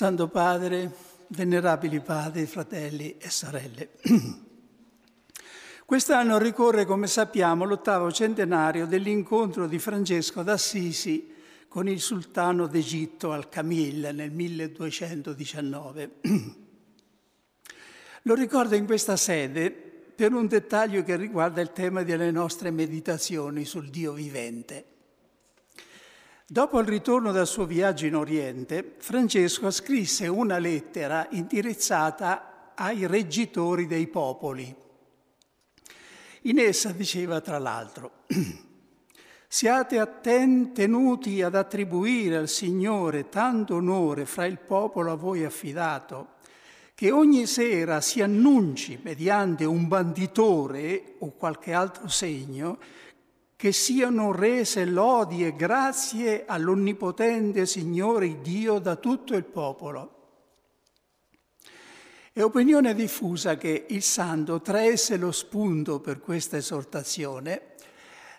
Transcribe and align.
Santo 0.00 0.28
Padre, 0.28 0.90
venerabili 1.26 2.00
padri, 2.00 2.46
fratelli 2.46 3.18
e 3.18 3.28
sorelle. 3.28 3.90
Quest'anno 5.84 6.38
ricorre, 6.38 6.86
come 6.86 7.06
sappiamo, 7.06 7.66
l'ottavo 7.66 8.10
centenario 8.10 8.86
dell'incontro 8.86 9.66
di 9.66 9.78
Francesco 9.78 10.42
d'Assisi 10.42 11.34
con 11.68 11.86
il 11.86 12.00
sultano 12.00 12.66
d'Egitto 12.66 13.32
al-Kamil 13.32 14.08
nel 14.14 14.30
1219. 14.30 16.10
Lo 18.22 18.34
ricordo 18.34 18.76
in 18.76 18.86
questa 18.86 19.16
sede 19.16 19.70
per 19.70 20.32
un 20.32 20.46
dettaglio 20.46 21.02
che 21.02 21.16
riguarda 21.16 21.60
il 21.60 21.74
tema 21.74 22.04
delle 22.04 22.30
nostre 22.30 22.70
meditazioni 22.70 23.66
sul 23.66 23.90
Dio 23.90 24.14
vivente. 24.14 24.89
Dopo 26.52 26.80
il 26.80 26.86
ritorno 26.88 27.30
dal 27.30 27.46
suo 27.46 27.64
viaggio 27.64 28.06
in 28.06 28.16
Oriente, 28.16 28.96
Francesco 28.98 29.70
scrisse 29.70 30.26
una 30.26 30.58
lettera 30.58 31.28
indirizzata 31.30 32.72
ai 32.74 33.06
reggitori 33.06 33.86
dei 33.86 34.08
popoli. 34.08 34.74
In 36.42 36.58
essa 36.58 36.90
diceva 36.90 37.40
tra 37.40 37.60
l'altro, 37.60 38.24
siate 39.46 40.00
attenti, 40.00 40.72
tenuti 40.72 41.40
ad 41.40 41.54
attribuire 41.54 42.38
al 42.38 42.48
Signore 42.48 43.28
tanto 43.28 43.76
onore 43.76 44.26
fra 44.26 44.44
il 44.44 44.58
popolo 44.58 45.12
a 45.12 45.14
voi 45.14 45.44
affidato, 45.44 46.38
che 46.96 47.12
ogni 47.12 47.46
sera 47.46 48.00
si 48.00 48.22
annunci 48.22 48.98
mediante 49.04 49.64
un 49.64 49.86
banditore 49.86 51.14
o 51.20 51.30
qualche 51.30 51.72
altro 51.72 52.08
segno 52.08 52.78
che 53.60 53.72
siano 53.72 54.32
rese 54.32 54.86
lodi 54.86 55.44
e 55.44 55.54
grazie 55.54 56.44
all'Onnipotente 56.46 57.66
Signore 57.66 58.40
Dio 58.40 58.78
da 58.78 58.96
tutto 58.96 59.36
il 59.36 59.44
popolo. 59.44 60.14
È 62.32 62.42
opinione 62.42 62.94
diffusa 62.94 63.58
che 63.58 63.84
il 63.90 64.00
santo 64.00 64.62
traesse 64.62 65.18
lo 65.18 65.30
spunto 65.30 66.00
per 66.00 66.20
questa 66.20 66.56
esortazione 66.56 67.74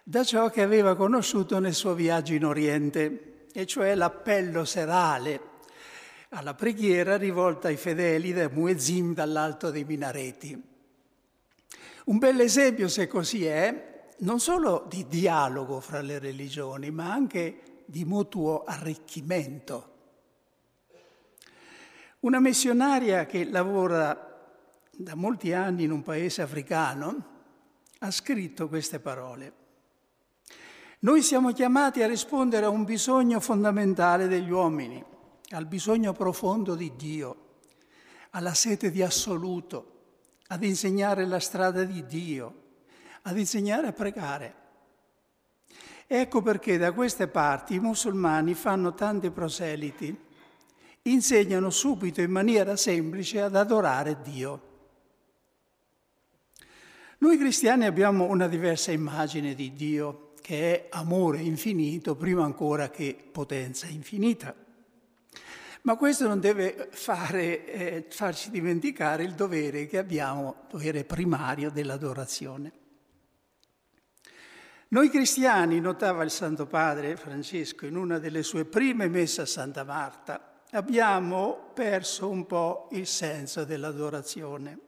da 0.01 0.23
ciò 0.23 0.49
che 0.49 0.63
aveva 0.63 0.95
conosciuto 0.95 1.59
nel 1.59 1.75
suo 1.75 1.93
viaggio 1.93 2.33
in 2.33 2.43
Oriente, 2.43 3.45
e 3.53 3.67
cioè 3.67 3.93
l'appello 3.93 4.65
serale 4.65 5.39
alla 6.29 6.55
preghiera 6.55 7.15
rivolta 7.17 7.67
ai 7.67 7.77
fedeli 7.77 8.33
da 8.33 8.49
Muezzin 8.49 9.13
dall'alto 9.13 9.69
dei 9.69 9.83
minareti. 9.83 10.59
Un 12.05 12.17
bel 12.17 12.39
esempio, 12.39 12.87
se 12.87 13.05
così 13.05 13.45
è, 13.45 13.89
non 14.21 14.39
solo 14.39 14.85
di 14.87 15.07
dialogo 15.07 15.79
fra 15.79 16.01
le 16.01 16.19
religioni, 16.19 16.91
ma 16.91 17.11
anche 17.11 17.83
di 17.85 18.05
mutuo 18.05 18.63
arricchimento. 18.63 19.89
Una 22.19 22.39
missionaria 22.39 23.25
che 23.25 23.45
lavora 23.45 24.29
da 24.91 25.15
molti 25.15 25.53
anni 25.53 25.83
in 25.83 25.91
un 25.91 26.03
paese 26.03 26.41
africano 26.43 27.29
ha 27.99 28.11
scritto 28.11 28.67
queste 28.67 28.99
parole. 28.99 29.59
Noi 30.99 31.23
siamo 31.23 31.51
chiamati 31.51 32.03
a 32.03 32.07
rispondere 32.07 32.67
a 32.67 32.69
un 32.69 32.83
bisogno 32.83 33.39
fondamentale 33.39 34.27
degli 34.27 34.51
uomini, 34.51 35.03
al 35.49 35.65
bisogno 35.65 36.13
profondo 36.13 36.75
di 36.75 36.93
Dio, 36.95 37.37
alla 38.31 38.53
sete 38.53 38.91
di 38.91 39.01
assoluto, 39.01 39.89
ad 40.47 40.63
insegnare 40.63 41.25
la 41.25 41.39
strada 41.39 41.83
di 41.83 42.05
Dio, 42.05 42.60
ad 43.23 43.37
insegnare 43.37 43.87
a 43.87 43.93
pregare. 43.93 44.55
Ecco 46.07 46.41
perché 46.41 46.77
da 46.77 46.91
queste 46.91 47.27
parti 47.27 47.75
i 47.75 47.79
musulmani 47.79 48.53
fanno 48.53 48.93
tanti 48.93 49.31
proseliti, 49.31 50.13
insegnano 51.03 51.69
subito 51.69 52.21
in 52.21 52.31
maniera 52.31 52.75
semplice 52.75 53.41
ad 53.41 53.55
adorare 53.55 54.21
Dio. 54.21 54.69
Noi 57.19 57.37
cristiani 57.37 57.85
abbiamo 57.85 58.25
una 58.25 58.47
diversa 58.47 58.91
immagine 58.91 59.53
di 59.53 59.73
Dio, 59.73 60.33
che 60.41 60.73
è 60.73 60.87
amore 60.89 61.39
infinito 61.39 62.15
prima 62.15 62.43
ancora 62.43 62.89
che 62.89 63.15
potenza 63.31 63.87
infinita. 63.87 64.53
Ma 65.83 65.95
questo 65.95 66.27
non 66.27 66.39
deve 66.39 66.89
fare, 66.91 67.65
eh, 67.65 68.05
farci 68.09 68.49
dimenticare 68.49 69.23
il 69.23 69.33
dovere 69.33 69.87
che 69.87 69.97
abbiamo, 69.97 70.65
dovere 70.69 71.05
primario 71.05 71.71
dell'adorazione. 71.71 72.80
Noi 74.93 75.09
cristiani, 75.09 75.79
notava 75.79 76.21
il 76.21 76.31
Santo 76.31 76.65
Padre 76.65 77.15
Francesco 77.15 77.85
in 77.85 77.95
una 77.95 78.19
delle 78.19 78.43
sue 78.43 78.65
prime 78.65 79.07
messe 79.07 79.39
a 79.39 79.45
Santa 79.45 79.85
Marta, 79.85 80.63
abbiamo 80.71 81.69
perso 81.73 82.27
un 82.27 82.45
po' 82.45 82.89
il 82.91 83.07
senso 83.07 83.63
dell'adorazione. 83.63 84.79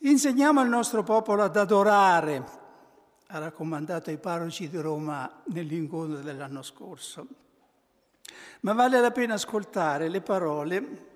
Insegniamo 0.00 0.60
al 0.60 0.68
nostro 0.68 1.02
popolo 1.02 1.42
ad 1.42 1.56
adorare, 1.56 2.44
ha 3.28 3.38
raccomandato 3.38 4.10
ai 4.10 4.18
parroci 4.18 4.68
di 4.68 4.78
Roma 4.78 5.40
nell'incontro 5.46 6.20
dell'anno 6.20 6.60
scorso. 6.60 7.26
Ma 8.60 8.74
vale 8.74 9.00
la 9.00 9.10
pena 9.10 9.34
ascoltare 9.34 10.10
le 10.10 10.20
parole 10.20 11.09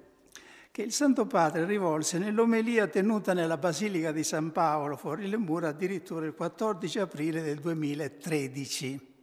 che 0.75 0.83
il 0.83 0.93
Santo 0.93 1.25
Padre 1.25 1.67
rivolse 1.67 2.19
nell'omelia 2.19 2.89
tenuta 2.89 3.33
nella 3.33 3.57
Basilica 3.57 4.11
di 4.11 4.25
San 4.25 4.51
Paolo 4.51 4.97
fuori 4.97 5.29
le 5.29 5.37
mura 5.37 5.69
addirittura 5.69 6.27
il 6.27 6.35
14 6.35 6.99
aprile 6.99 7.43
del 7.43 7.61
2013. 7.61 9.15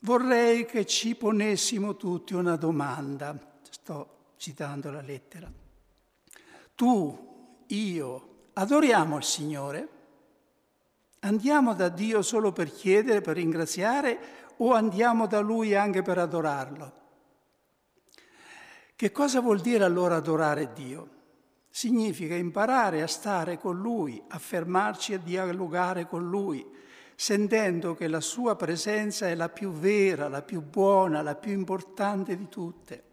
Vorrei 0.00 0.66
che 0.66 0.84
ci 0.84 1.14
ponessimo 1.14 1.96
tutti 1.96 2.34
una 2.34 2.56
domanda, 2.56 3.34
sto 3.70 4.34
citando 4.36 4.90
la 4.90 5.00
lettera. 5.00 5.50
Tu, 6.74 7.62
io, 7.68 8.28
adoriamo 8.52 9.16
il 9.16 9.24
Signore? 9.24 9.88
Andiamo 11.20 11.72
da 11.72 11.88
Dio 11.88 12.20
solo 12.20 12.52
per 12.52 12.70
chiedere, 12.70 13.22
per 13.22 13.36
ringraziare 13.36 14.18
o 14.58 14.74
andiamo 14.74 15.26
da 15.26 15.40
Lui 15.40 15.74
anche 15.74 16.02
per 16.02 16.18
adorarlo? 16.18 17.00
Che 18.94 19.12
cosa 19.12 19.40
vuol 19.40 19.60
dire 19.60 19.84
allora 19.84 20.16
adorare 20.16 20.72
Dio? 20.72 21.08
Significa 21.68 22.34
imparare 22.34 23.02
a 23.02 23.06
stare 23.06 23.58
con 23.58 23.80
Lui, 23.80 24.22
a 24.28 24.38
fermarci 24.38 25.14
a 25.14 25.18
dialogare 25.18 26.06
con 26.06 26.28
Lui, 26.28 26.64
sentendo 27.14 27.94
che 27.94 28.08
la 28.08 28.20
sua 28.20 28.56
presenza 28.56 29.28
è 29.28 29.34
la 29.34 29.48
più 29.48 29.70
vera, 29.70 30.28
la 30.28 30.42
più 30.42 30.60
buona, 30.60 31.22
la 31.22 31.34
più 31.34 31.52
importante 31.52 32.36
di 32.36 32.48
tutte. 32.48 33.04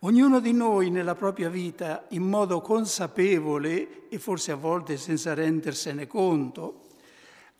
Ognuno 0.00 0.40
di 0.40 0.52
noi 0.52 0.90
nella 0.90 1.14
propria 1.14 1.48
vita, 1.48 2.04
in 2.10 2.22
modo 2.22 2.60
consapevole 2.60 4.08
e 4.08 4.18
forse 4.18 4.52
a 4.52 4.56
volte 4.56 4.98
senza 4.98 5.32
rendersene 5.32 6.06
conto, 6.06 6.82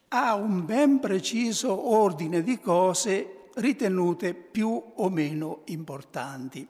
ha 0.08 0.34
un 0.34 0.64
ben 0.64 1.00
preciso 1.00 1.94
ordine 1.94 2.42
di 2.42 2.60
cose 2.60 3.35
ritenute 3.56 4.34
più 4.34 4.82
o 4.96 5.08
meno 5.08 5.62
importanti. 5.66 6.66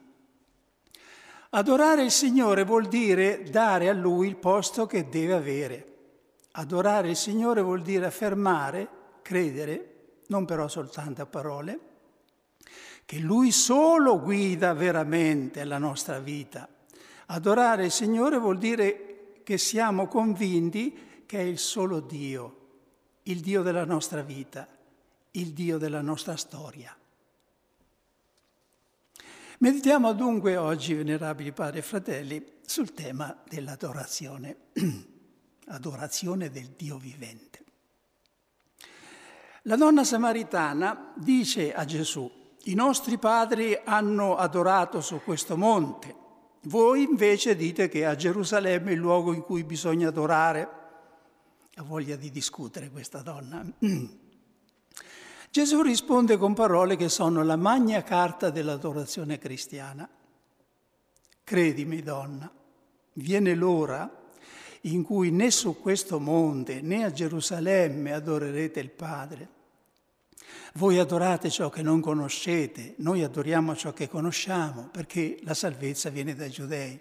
Adorare 1.50 2.02
il 2.02 2.10
Signore 2.10 2.64
vuol 2.64 2.86
dire 2.86 3.44
dare 3.44 3.88
a 3.88 3.94
Lui 3.94 4.28
il 4.28 4.36
posto 4.36 4.86
che 4.86 5.08
deve 5.08 5.32
avere. 5.32 5.94
Adorare 6.52 7.10
il 7.10 7.16
Signore 7.16 7.62
vuol 7.62 7.82
dire 7.82 8.06
affermare, 8.06 8.88
credere, 9.22 9.94
non 10.28 10.44
però 10.44 10.68
soltanto 10.68 11.22
a 11.22 11.26
parole, 11.26 11.78
che 13.04 13.18
Lui 13.18 13.52
solo 13.52 14.20
guida 14.20 14.72
veramente 14.74 15.64
la 15.64 15.78
nostra 15.78 16.18
vita. 16.18 16.68
Adorare 17.26 17.86
il 17.86 17.90
Signore 17.90 18.38
vuol 18.38 18.58
dire 18.58 19.40
che 19.42 19.58
siamo 19.58 20.08
convinti 20.08 21.24
che 21.24 21.38
è 21.38 21.42
il 21.42 21.58
solo 21.58 22.00
Dio, 22.00 22.56
il 23.24 23.40
Dio 23.40 23.62
della 23.62 23.84
nostra 23.84 24.22
vita, 24.22 24.66
il 25.36 25.52
Dio 25.52 25.78
della 25.78 26.00
nostra 26.00 26.36
storia. 26.36 26.96
Meditiamo 29.58 30.12
dunque 30.12 30.56
oggi, 30.56 30.94
venerabili 30.94 31.52
padri 31.52 31.78
e 31.78 31.82
fratelli, 31.82 32.44
sul 32.64 32.92
tema 32.92 33.42
dell'adorazione, 33.48 34.56
adorazione 35.68 36.50
del 36.50 36.74
Dio 36.76 36.98
vivente. 36.98 37.64
La 39.62 39.76
donna 39.76 40.04
samaritana 40.04 41.12
dice 41.16 41.74
a 41.74 41.84
Gesù, 41.84 42.30
i 42.64 42.74
nostri 42.74 43.18
padri 43.18 43.78
hanno 43.84 44.36
adorato 44.36 45.00
su 45.00 45.20
questo 45.24 45.56
monte, 45.56 46.24
voi 46.66 47.02
invece 47.02 47.54
dite 47.54 47.88
che 47.88 48.04
a 48.04 48.16
Gerusalemme 48.16 48.90
è 48.90 48.94
il 48.94 48.98
luogo 48.98 49.32
in 49.32 49.42
cui 49.42 49.62
bisogna 49.62 50.08
adorare. 50.08 50.68
Ha 51.76 51.82
voglia 51.82 52.16
di 52.16 52.30
discutere 52.30 52.90
questa 52.90 53.20
donna. 53.20 53.64
Gesù 55.56 55.80
risponde 55.80 56.36
con 56.36 56.52
parole 56.52 56.96
che 56.96 57.08
sono 57.08 57.42
la 57.42 57.56
magna 57.56 58.02
carta 58.02 58.50
dell'adorazione 58.50 59.38
cristiana. 59.38 60.06
Credimi, 61.42 62.02
donna, 62.02 62.52
viene 63.14 63.54
l'ora 63.54 64.28
in 64.82 65.02
cui 65.02 65.30
né 65.30 65.50
su 65.50 65.80
questo 65.80 66.20
monte 66.20 66.82
né 66.82 67.04
a 67.04 67.10
Gerusalemme 67.10 68.12
adorerete 68.12 68.80
il 68.80 68.90
Padre. 68.90 69.48
Voi 70.74 70.98
adorate 70.98 71.48
ciò 71.48 71.70
che 71.70 71.80
non 71.80 72.02
conoscete, 72.02 72.92
noi 72.98 73.22
adoriamo 73.22 73.74
ciò 73.74 73.94
che 73.94 74.10
conosciamo, 74.10 74.90
perché 74.92 75.38
la 75.40 75.54
salvezza 75.54 76.10
viene 76.10 76.34
dai 76.34 76.50
giudei. 76.50 77.00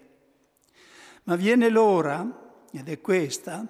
Ma 1.24 1.36
viene 1.36 1.68
l'ora, 1.68 2.64
ed 2.72 2.88
è 2.88 3.02
questa, 3.02 3.68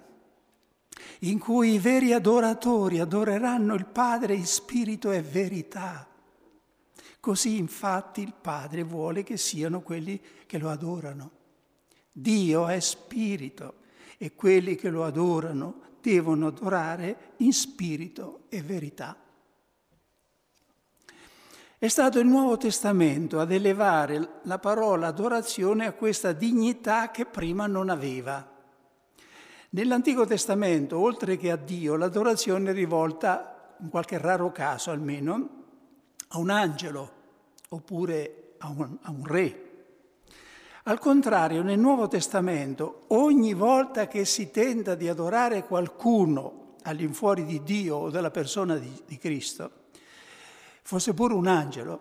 in 1.20 1.38
cui 1.38 1.74
i 1.74 1.78
veri 1.78 2.12
adoratori 2.12 3.00
adoreranno 3.00 3.74
il 3.74 3.86
Padre 3.86 4.34
in 4.34 4.46
spirito 4.46 5.10
e 5.10 5.22
verità. 5.22 6.06
Così 7.20 7.56
infatti 7.56 8.22
il 8.22 8.34
Padre 8.38 8.82
vuole 8.82 9.22
che 9.22 9.36
siano 9.36 9.80
quelli 9.80 10.20
che 10.46 10.58
lo 10.58 10.70
adorano. 10.70 11.30
Dio 12.12 12.68
è 12.68 12.78
spirito 12.80 13.74
e 14.16 14.34
quelli 14.34 14.76
che 14.76 14.90
lo 14.90 15.04
adorano 15.04 15.80
devono 16.00 16.46
adorare 16.46 17.32
in 17.38 17.52
spirito 17.52 18.44
e 18.48 18.62
verità. 18.62 19.16
È 21.78 21.88
stato 21.88 22.18
il 22.18 22.26
Nuovo 22.26 22.56
Testamento 22.56 23.38
ad 23.38 23.52
elevare 23.52 24.40
la 24.44 24.58
parola 24.58 25.08
adorazione 25.08 25.84
a 25.84 25.92
questa 25.92 26.32
dignità 26.32 27.10
che 27.10 27.26
prima 27.26 27.66
non 27.66 27.90
aveva. 27.90 28.55
Nell'Antico 29.70 30.26
Testamento, 30.26 30.98
oltre 30.98 31.36
che 31.36 31.50
a 31.50 31.56
Dio, 31.56 31.96
l'adorazione 31.96 32.70
è 32.70 32.72
rivolta, 32.72 33.74
in 33.80 33.88
qualche 33.88 34.18
raro 34.18 34.52
caso 34.52 34.90
almeno, 34.90 35.48
a 36.28 36.38
un 36.38 36.50
angelo 36.50 37.10
oppure 37.70 38.54
a 38.58 38.68
un, 38.68 38.96
a 39.02 39.10
un 39.10 39.24
re. 39.24 39.62
Al 40.84 41.00
contrario, 41.00 41.62
nel 41.62 41.80
Nuovo 41.80 42.06
Testamento, 42.06 43.04
ogni 43.08 43.54
volta 43.54 44.06
che 44.06 44.24
si 44.24 44.52
tenta 44.52 44.94
di 44.94 45.08
adorare 45.08 45.64
qualcuno 45.64 46.74
all'infuori 46.82 47.44
di 47.44 47.62
Dio 47.64 47.96
o 47.96 48.10
della 48.10 48.30
persona 48.30 48.76
di, 48.76 49.02
di 49.04 49.18
Cristo, 49.18 49.70
fosse 50.82 51.12
pure 51.12 51.34
un 51.34 51.48
angelo, 51.48 52.00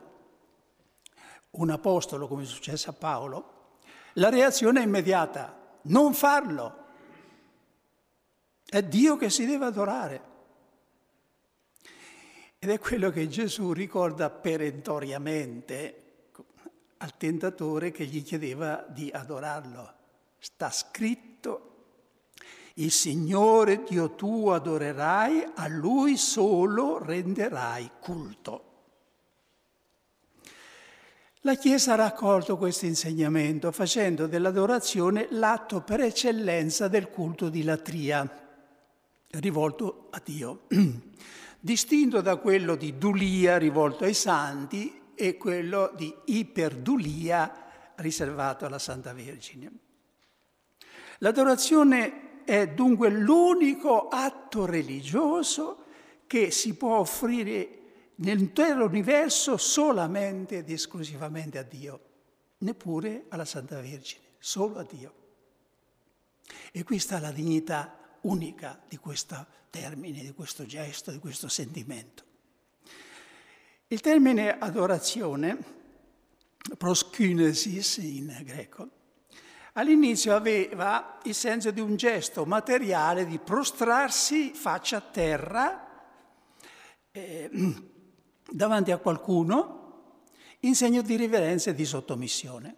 un 1.51 1.71
apostolo 1.71 2.27
come 2.27 2.43
è 2.43 2.45
successo 2.45 2.91
a 2.91 2.93
Paolo, 2.93 3.53
la 4.13 4.29
reazione 4.29 4.81
è 4.81 4.83
immediata, 4.83 5.57
non 5.83 6.13
farlo. 6.13 6.83
È 8.67 8.81
Dio 8.81 9.15
che 9.15 9.29
si 9.29 9.45
deve 9.45 9.65
adorare. 9.65 10.33
Ed 12.57 12.69
è 12.69 12.79
quello 12.79 13.11
che 13.11 13.27
Gesù 13.27 13.73
ricorda 13.73 14.29
perentoriamente 14.29 16.01
al 16.97 17.15
tentatore 17.17 17.91
che 17.91 18.05
gli 18.05 18.23
chiedeva 18.23 18.83
di 18.89 19.09
adorarlo. 19.13 19.93
Sta 20.39 20.71
scritto, 20.71 21.73
il 22.75 22.91
Signore 22.91 23.83
Dio 23.83 24.15
tuo 24.15 24.53
adorerai, 24.53 25.45
a 25.55 25.67
Lui 25.67 26.17
solo 26.17 26.97
renderai 26.97 27.91
culto. 27.99 28.73
La 31.41 31.53
Chiesa 31.53 31.93
ha 31.93 31.97
raccolto 31.97 32.57
questo 32.57 32.87
insegnamento 32.87 33.71
facendo 33.71 34.25
dell'adorazione 34.25 35.27
l'atto 35.29 35.81
per 35.81 36.01
eccellenza 36.01 36.87
del 36.87 37.09
culto 37.09 37.49
di 37.49 37.61
latria, 37.61 38.44
rivolto 39.39 40.07
a 40.11 40.21
Dio, 40.23 40.67
distinto 41.59 42.21
da 42.21 42.37
quello 42.37 42.75
di 42.75 42.97
dulia 42.97 43.57
rivolto 43.57 44.03
ai 44.03 44.13
santi 44.13 45.01
e 45.15 45.37
quello 45.37 45.91
di 45.95 46.13
iperdulia 46.25 47.93
riservato 47.95 48.65
alla 48.65 48.79
Santa 48.79 49.13
Vergine. 49.13 49.71
L'adorazione 51.19 52.43
è 52.43 52.67
dunque 52.67 53.09
l'unico 53.09 54.07
atto 54.09 54.65
religioso 54.65 55.85
che 56.27 56.51
si 56.51 56.75
può 56.75 56.97
offrire 56.99 57.79
nell'intero 58.15 58.85
universo 58.85 59.57
solamente 59.57 60.57
ed 60.57 60.69
esclusivamente 60.69 61.57
a 61.57 61.63
Dio, 61.63 61.99
neppure 62.59 63.25
alla 63.29 63.45
Santa 63.45 63.79
Vergine, 63.81 64.23
solo 64.37 64.77
a 64.79 64.83
Dio. 64.83 65.13
E 66.71 66.83
qui 66.83 66.99
sta 66.99 67.19
la 67.19 67.31
dignità 67.31 67.97
unica 68.25 68.79
di 68.87 68.97
questo 68.97 69.45
termine, 69.69 70.21
di 70.21 70.33
questo 70.33 70.65
gesto, 70.65 71.11
di 71.11 71.19
questo 71.19 71.47
sentimento. 71.47 72.23
Il 73.87 74.01
termine 74.01 74.57
adorazione, 74.57 75.57
proskynesis 76.77 77.97
in 77.97 78.35
greco, 78.43 78.89
all'inizio 79.73 80.35
aveva 80.35 81.19
il 81.23 81.35
senso 81.35 81.71
di 81.71 81.79
un 81.79 81.95
gesto 81.95 82.45
materiale 82.45 83.25
di 83.25 83.37
prostrarsi 83.37 84.53
faccia 84.53 84.97
a 84.97 85.01
terra 85.01 85.85
eh, 87.11 87.49
davanti 88.49 88.91
a 88.91 88.97
qualcuno 88.97 89.83
in 90.61 90.73
segno 90.73 91.01
di 91.01 91.15
riverenza 91.15 91.69
e 91.69 91.75
di 91.75 91.85
sottomissione. 91.85 92.75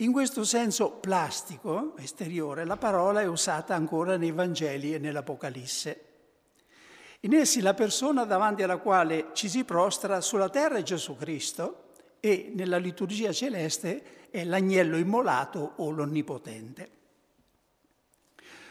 In 0.00 0.12
questo 0.12 0.44
senso 0.44 0.92
plastico, 0.92 1.94
esteriore, 1.98 2.64
la 2.64 2.78
parola 2.78 3.20
è 3.20 3.26
usata 3.26 3.74
ancora 3.74 4.16
nei 4.16 4.32
Vangeli 4.32 4.94
e 4.94 4.98
nell'Apocalisse. 4.98 6.04
In 7.20 7.34
essi 7.34 7.60
la 7.60 7.74
persona 7.74 8.24
davanti 8.24 8.62
alla 8.62 8.78
quale 8.78 9.28
ci 9.34 9.46
si 9.50 9.62
prostra 9.64 10.22
sulla 10.22 10.48
terra 10.48 10.78
è 10.78 10.82
Gesù 10.82 11.16
Cristo 11.16 11.88
e 12.18 12.50
nella 12.54 12.78
liturgia 12.78 13.30
celeste 13.30 14.28
è 14.30 14.42
l'agnello 14.44 14.96
immolato 14.96 15.74
o 15.76 15.90
l'Onnipotente. 15.90 16.90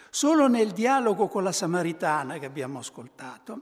Solo 0.10 0.48
nel 0.48 0.72
dialogo 0.72 1.28
con 1.28 1.44
la 1.44 1.52
Samaritana 1.52 2.40
che 2.40 2.48
abbiamo 2.48 2.80
ascoltato 2.80 3.62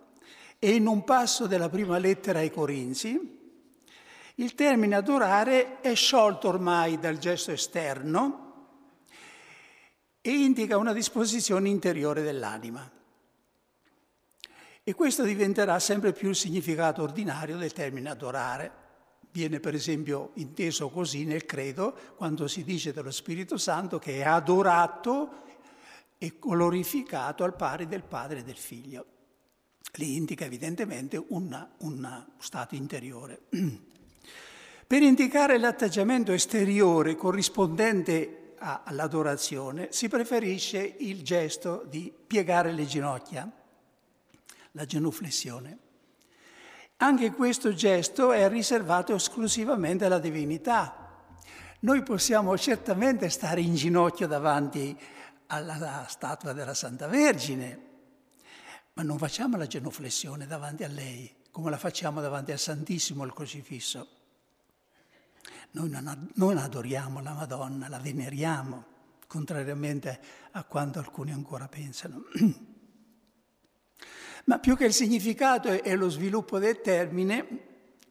e 0.57 0.73
in 0.73 0.87
un 0.87 1.03
passo 1.03 1.47
della 1.47 1.67
prima 1.67 1.97
lettera 1.97 2.39
ai 2.39 2.49
Corinzi, 2.49 3.36
il 4.39 4.53
termine 4.53 4.95
adorare 4.95 5.81
è 5.81 5.95
sciolto 5.95 6.49
ormai 6.49 6.99
dal 6.99 7.17
gesto 7.17 7.51
esterno 7.51 8.45
e 10.21 10.31
indica 10.31 10.77
una 10.77 10.93
disposizione 10.93 11.69
interiore 11.69 12.21
dell'anima. 12.21 12.89
E 14.83 14.93
questo 14.93 15.23
diventerà 15.23 15.79
sempre 15.79 16.13
più 16.13 16.29
il 16.29 16.35
significato 16.35 17.01
ordinario 17.01 17.57
del 17.57 17.73
termine 17.73 18.09
adorare. 18.09 18.85
Viene 19.31 19.59
per 19.59 19.73
esempio 19.73 20.31
inteso 20.35 20.89
così 20.89 21.25
nel 21.25 21.45
credo 21.45 21.95
quando 22.15 22.47
si 22.47 22.63
dice 22.63 22.93
dello 22.93 23.11
Spirito 23.11 23.57
Santo 23.57 23.97
che 23.99 24.19
è 24.19 24.23
adorato 24.23 25.43
e 26.17 26.37
glorificato 26.39 27.43
al 27.43 27.55
pari 27.55 27.87
del 27.87 28.03
Padre 28.03 28.39
e 28.39 28.43
del 28.43 28.57
Figlio 28.57 29.05
li 29.93 30.15
indica 30.15 30.45
evidentemente 30.45 31.17
un 31.29 32.25
stato 32.37 32.75
interiore. 32.75 33.41
Per 34.87 35.01
indicare 35.01 35.57
l'atteggiamento 35.57 36.31
esteriore 36.31 37.17
corrispondente 37.17 38.53
all'adorazione 38.57 39.89
si 39.91 40.07
preferisce 40.07 40.95
il 40.99 41.23
gesto 41.23 41.83
di 41.89 42.13
piegare 42.25 42.71
le 42.71 42.85
ginocchia, 42.85 43.51
la 44.71 44.85
genuflessione. 44.85 45.77
Anche 46.97 47.31
questo 47.33 47.73
gesto 47.73 48.31
è 48.31 48.47
riservato 48.47 49.13
esclusivamente 49.13 50.05
alla 50.05 50.19
divinità. 50.19 51.25
Noi 51.81 52.01
possiamo 52.01 52.57
certamente 52.57 53.27
stare 53.29 53.59
in 53.59 53.75
ginocchio 53.75 54.25
davanti 54.25 54.97
alla 55.47 56.05
statua 56.07 56.53
della 56.53 56.73
Santa 56.73 57.07
Vergine, 57.07 57.79
ma 58.93 59.03
non 59.03 59.17
facciamo 59.17 59.57
la 59.57 59.67
genuflessione 59.67 60.47
davanti 60.47 60.85
a 60.85 60.87
lei 60.87 61.35
come 61.51 61.69
la 61.69 61.77
facciamo 61.77 62.21
davanti 62.21 62.51
al 62.51 62.59
Santissimo, 62.59 63.23
al 63.23 63.33
Crocifisso. 63.33 64.16
Noi 65.77 65.91
non, 65.91 66.57
adoriamo 66.57 67.21
la 67.21 67.33
Madonna, 67.33 67.87
la 67.87 67.99
veneriamo, 67.99 68.83
contrariamente 69.27 70.19
a 70.53 70.63
quanto 70.63 70.97
alcuni 70.97 71.31
ancora 71.31 71.67
pensano. 71.67 72.23
Ma 74.45 74.57
più 74.57 74.75
che 74.75 74.85
il 74.85 74.93
significato 74.93 75.69
e 75.83 75.95
lo 75.95 76.09
sviluppo 76.09 76.57
del 76.57 76.81
termine, 76.81 77.65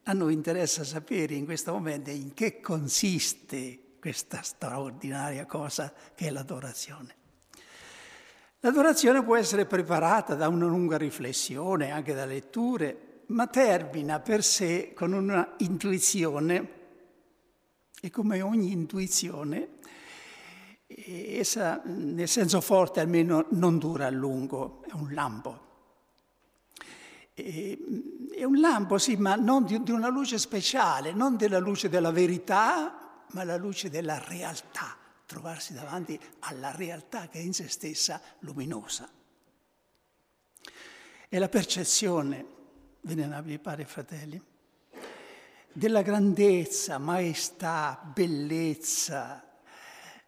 a 0.05 0.13
noi 0.13 0.33
interessa 0.35 0.85
sapere 0.85 1.35
in 1.35 1.45
questo 1.45 1.73
momento 1.73 2.11
in 2.11 2.35
che 2.35 2.61
consiste 2.61 3.97
questa 3.99 4.43
straordinaria 4.43 5.45
cosa 5.45 5.93
che 6.15 6.29
è 6.29 6.31
l'adorazione. 6.31 7.15
L'adorazione 8.61 9.25
può 9.25 9.35
essere 9.35 9.67
preparata 9.67 10.37
da 10.37 10.47
una 10.47 10.67
lunga 10.67 10.97
riflessione, 10.97 11.91
anche 11.91 12.15
da 12.15 12.27
letture, 12.27 13.23
ma 13.29 13.49
termina 13.49 14.21
per 14.21 14.45
sé 14.45 14.93
con 14.95 15.13
una 15.13 15.55
intuizione 15.59 16.76
e 18.07 18.11
come 18.11 18.41
ogni 18.41 18.71
intuizione, 18.71 19.79
essa 20.87 21.83
nel 21.85 22.29
senso 22.29 22.61
forte 22.61 23.01
almeno 23.01 23.47
non 23.51 23.79
dura 23.79 24.07
a 24.07 24.11
lungo, 24.11 24.85
è 24.85 24.93
un 24.93 25.13
lampo. 25.13 25.65
è 27.35 28.45
un 28.45 28.61
lampo, 28.61 28.97
sì, 28.99 29.17
ma 29.17 29.35
non 29.35 29.65
di, 29.65 29.91
una 29.91 30.09
luce 30.09 30.39
speciale, 30.39 31.13
non 31.13 31.37
della 31.37 31.59
luce 31.59 31.89
della 31.89 32.13
verità, 32.13 33.25
ma 33.33 33.43
la 33.43 33.57
luce 33.57 33.91
della 33.91 34.19
realtà 34.19 34.97
trovarsi 35.27 35.75
davanti 35.75 36.19
alla 36.41 36.71
realtà 36.71 37.27
che 37.27 37.41
è 37.41 37.43
in 37.43 37.53
se 37.53 37.67
stessa 37.69 38.21
luminosa. 38.41 39.11
È 41.29 41.39
la 41.39 41.49
percezione 41.49 42.47
venerabili 43.01 43.59
padri 43.59 43.83
e 43.83 43.87
fratelli, 43.87 44.41
della 45.77 46.01
grandezza, 46.01 46.97
maestà, 46.97 48.01
bellezza, 48.15 49.45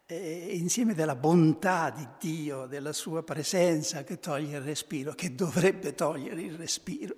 eh, 0.05 0.55
insieme 0.55 0.93
della 0.93 1.15
bontà 1.15 1.89
di 1.89 2.07
Dio, 2.19 2.67
della 2.67 2.93
sua 2.93 3.23
presenza 3.23 4.03
che 4.03 4.19
toglie 4.19 4.57
il 4.57 4.63
respiro, 4.63 5.13
che 5.13 5.33
dovrebbe 5.33 5.95
togliere 5.95 6.39
il 6.39 6.55
respiro. 6.55 7.15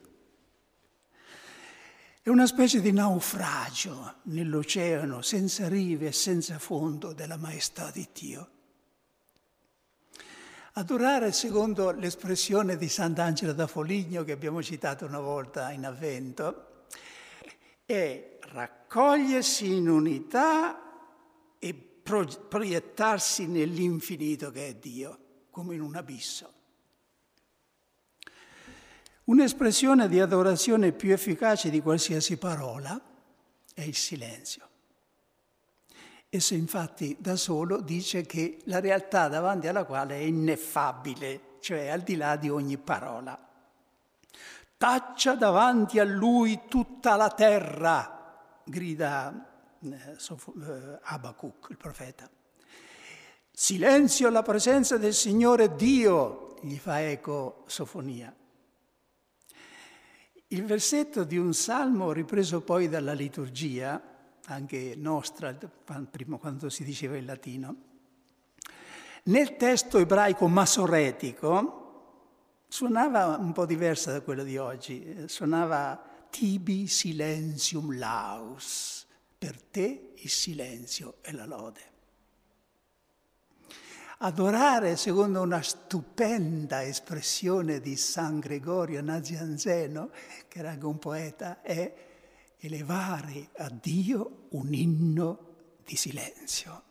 È 2.22 2.30
una 2.30 2.48
specie 2.48 2.80
di 2.80 2.94
naufragio 2.94 4.20
nell'oceano 4.24 5.22
senza 5.22 5.68
rive 5.68 6.08
e 6.08 6.12
senza 6.14 6.58
fondo 6.58 7.12
della 7.12 7.38
maestà 7.38 7.92
di 7.92 8.08
Dio. 8.14 8.50
Adorare, 10.74 11.34
secondo 11.34 11.92
l'espressione 11.92 12.78
di 12.78 12.88
Sant'Angelo 12.88 13.52
da 13.52 13.68
Foligno 13.68 14.24
che 14.24 14.32
abbiamo 14.32 14.64
citato 14.64 15.06
una 15.06 15.20
volta 15.20 15.72
in 15.72 15.86
avvento, 15.86 16.71
è 17.92 18.38
raccogliersi 18.52 19.74
in 19.74 19.90
unità 19.90 20.82
e 21.60 21.74
proiettarsi 21.74 23.48
nell'infinito 23.48 24.52
che 24.52 24.68
è 24.68 24.76
Dio, 24.76 25.18
come 25.50 25.76
in 25.76 25.82
un 25.82 25.96
abisso. 25.96 26.54
Un'espressione 29.26 30.10
di 30.10 30.20
adorazione 30.20 30.92
più 30.92 31.14
efficace 31.14 31.70
di 31.70 31.82
qualsiasi 31.82 32.38
parola 32.38 33.00
è 33.74 33.82
il 33.82 33.96
silenzio. 33.96 34.68
Esso 36.28 36.54
infatti 36.54 37.16
da 37.20 37.36
solo 37.36 37.82
dice 37.82 38.26
che 38.26 38.60
la 38.66 38.80
realtà 38.80 39.28
davanti 39.28 39.68
alla 39.68 39.84
quale 39.84 40.16
è 40.16 40.22
ineffabile, 40.24 41.58
cioè 41.60 41.88
al 41.88 42.02
di 42.02 42.16
là 42.16 42.36
di 42.36 42.50
ogni 42.50 42.78
parola. 42.78 43.38
Taccia 44.82 45.36
davanti 45.36 46.00
a 46.00 46.04
lui 46.04 46.62
tutta 46.68 47.16
la 47.16 47.30
terra, 47.30 48.60
grida 48.64 49.76
eh, 49.80 50.18
eh, 50.18 51.00
Abacuc, 51.04 51.68
il 51.70 51.78
profeta. 51.78 52.28
Silenzio 53.52 54.28
alla 54.28 54.42
presenza 54.42 54.98
del 54.98 55.14
Signore 55.14 55.76
Dio, 55.76 56.56
gli 56.64 56.78
fa 56.78 57.00
eco 57.00 57.64
Sofonia. 57.68 58.36
Il 60.48 60.66
versetto 60.66 61.26
di 61.26 61.38
un 61.38 61.54
salmo 61.54 62.12
ripreso 62.12 62.62
poi 62.62 62.90
dalla 62.90 63.14
liturgia, 63.14 64.02
anche 64.46 64.96
nostra, 64.98 65.56
prima 66.10 66.38
quando 66.38 66.70
si 66.72 66.84
diceva 66.84 67.18
in 67.18 67.28
latino, 67.28 67.76
nel 69.26 69.58
testo 69.58 70.00
ebraico 70.00 70.48
masoretico 70.48 71.81
suonava 72.72 73.36
un 73.38 73.52
po' 73.52 73.66
diversa 73.66 74.14
da 74.14 74.22
quello 74.22 74.44
di 74.44 74.56
oggi, 74.56 75.26
suonava 75.28 76.02
tibi 76.30 76.88
silentium 76.88 77.98
laus, 77.98 79.06
per 79.38 79.62
te 79.62 80.14
il 80.16 80.30
silenzio 80.30 81.18
e 81.22 81.34
la 81.34 81.46
lode. 81.46 81.82
Adorare, 84.20 84.96
secondo 84.96 85.42
una 85.42 85.62
stupenda 85.62 86.82
espressione 86.82 87.82
di 87.82 87.98
San 87.98 88.40
Gregorio 88.40 89.02
Nazianzeno, 89.02 90.10
che 90.48 90.60
era 90.60 90.70
anche 90.70 90.86
un 90.86 90.98
poeta, 90.98 91.62
è 91.62 91.94
elevare 92.58 93.50
a 93.58 93.70
Dio 93.70 94.48
un 94.52 94.74
inno 94.74 95.56
di 95.84 95.98
silenzio. 95.98 96.91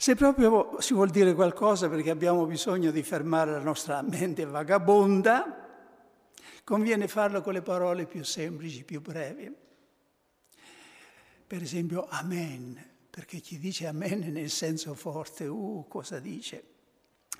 Se 0.00 0.14
proprio 0.14 0.80
si 0.80 0.94
vuol 0.94 1.10
dire 1.10 1.34
qualcosa 1.34 1.88
perché 1.88 2.10
abbiamo 2.10 2.46
bisogno 2.46 2.92
di 2.92 3.02
fermare 3.02 3.50
la 3.50 3.58
nostra 3.58 4.00
mente 4.00 4.44
vagabonda, 4.44 5.66
conviene 6.62 7.08
farlo 7.08 7.42
con 7.42 7.54
le 7.54 7.62
parole 7.62 8.06
più 8.06 8.22
semplici, 8.22 8.84
più 8.84 9.00
brevi. 9.00 9.52
Per 11.44 11.60
esempio, 11.60 12.06
amen, 12.08 12.80
perché 13.10 13.40
chi 13.40 13.58
dice 13.58 13.88
amen 13.88 14.20
nel 14.30 14.50
senso 14.50 14.94
forte, 14.94 15.46
uh, 15.46 15.84
cosa 15.88 16.20
dice? 16.20 16.62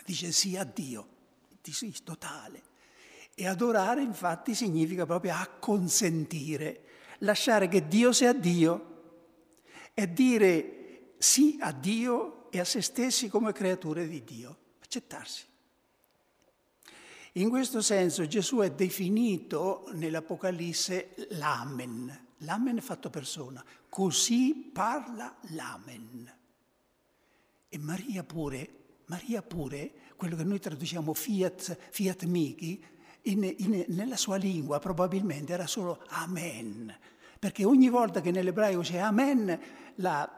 Dice 0.04 0.32
sì 0.32 0.56
a 0.56 0.64
Dio, 0.64 1.06
di 1.62 1.72
sì 1.72 1.94
totale. 2.02 2.62
E 3.36 3.46
adorare 3.46 4.02
infatti 4.02 4.56
significa 4.56 5.06
proprio 5.06 5.34
acconsentire, 5.34 6.80
lasciare 7.18 7.68
che 7.68 7.86
Dio 7.86 8.10
sia 8.10 8.32
Dio 8.32 8.96
e 9.94 10.12
dire 10.12 11.12
sì 11.18 11.56
a 11.60 11.70
Dio 11.70 12.37
e 12.50 12.60
a 12.60 12.64
se 12.64 12.82
stessi 12.82 13.28
come 13.28 13.52
creature 13.52 14.06
di 14.06 14.22
Dio, 14.24 14.56
accettarsi. 14.80 15.44
In 17.32 17.50
questo 17.50 17.80
senso 17.80 18.26
Gesù 18.26 18.58
è 18.58 18.70
definito 18.70 19.88
nell'Apocalisse 19.92 21.14
l'Amen, 21.30 22.26
l'Amen 22.38 22.80
fatto 22.80 23.10
persona, 23.10 23.64
così 23.88 24.70
parla 24.72 25.36
l'Amen. 25.50 26.36
E 27.68 27.78
Maria 27.78 28.24
pure, 28.24 28.70
Maria 29.06 29.42
pure, 29.42 29.92
quello 30.16 30.36
che 30.36 30.44
noi 30.44 30.58
traduciamo 30.58 31.14
fiat, 31.14 31.78
fiat 31.90 32.24
mihi, 32.24 32.82
in, 33.22 33.54
in, 33.56 33.84
nella 33.88 34.16
sua 34.16 34.36
lingua 34.36 34.78
probabilmente 34.78 35.52
era 35.52 35.66
solo 35.66 36.02
Amen, 36.08 36.94
perché 37.38 37.64
ogni 37.64 37.88
volta 37.88 38.20
che 38.20 38.30
nell'ebraico 38.30 38.80
c'è 38.80 38.98
Amen, 38.98 39.60
la, 39.96 40.37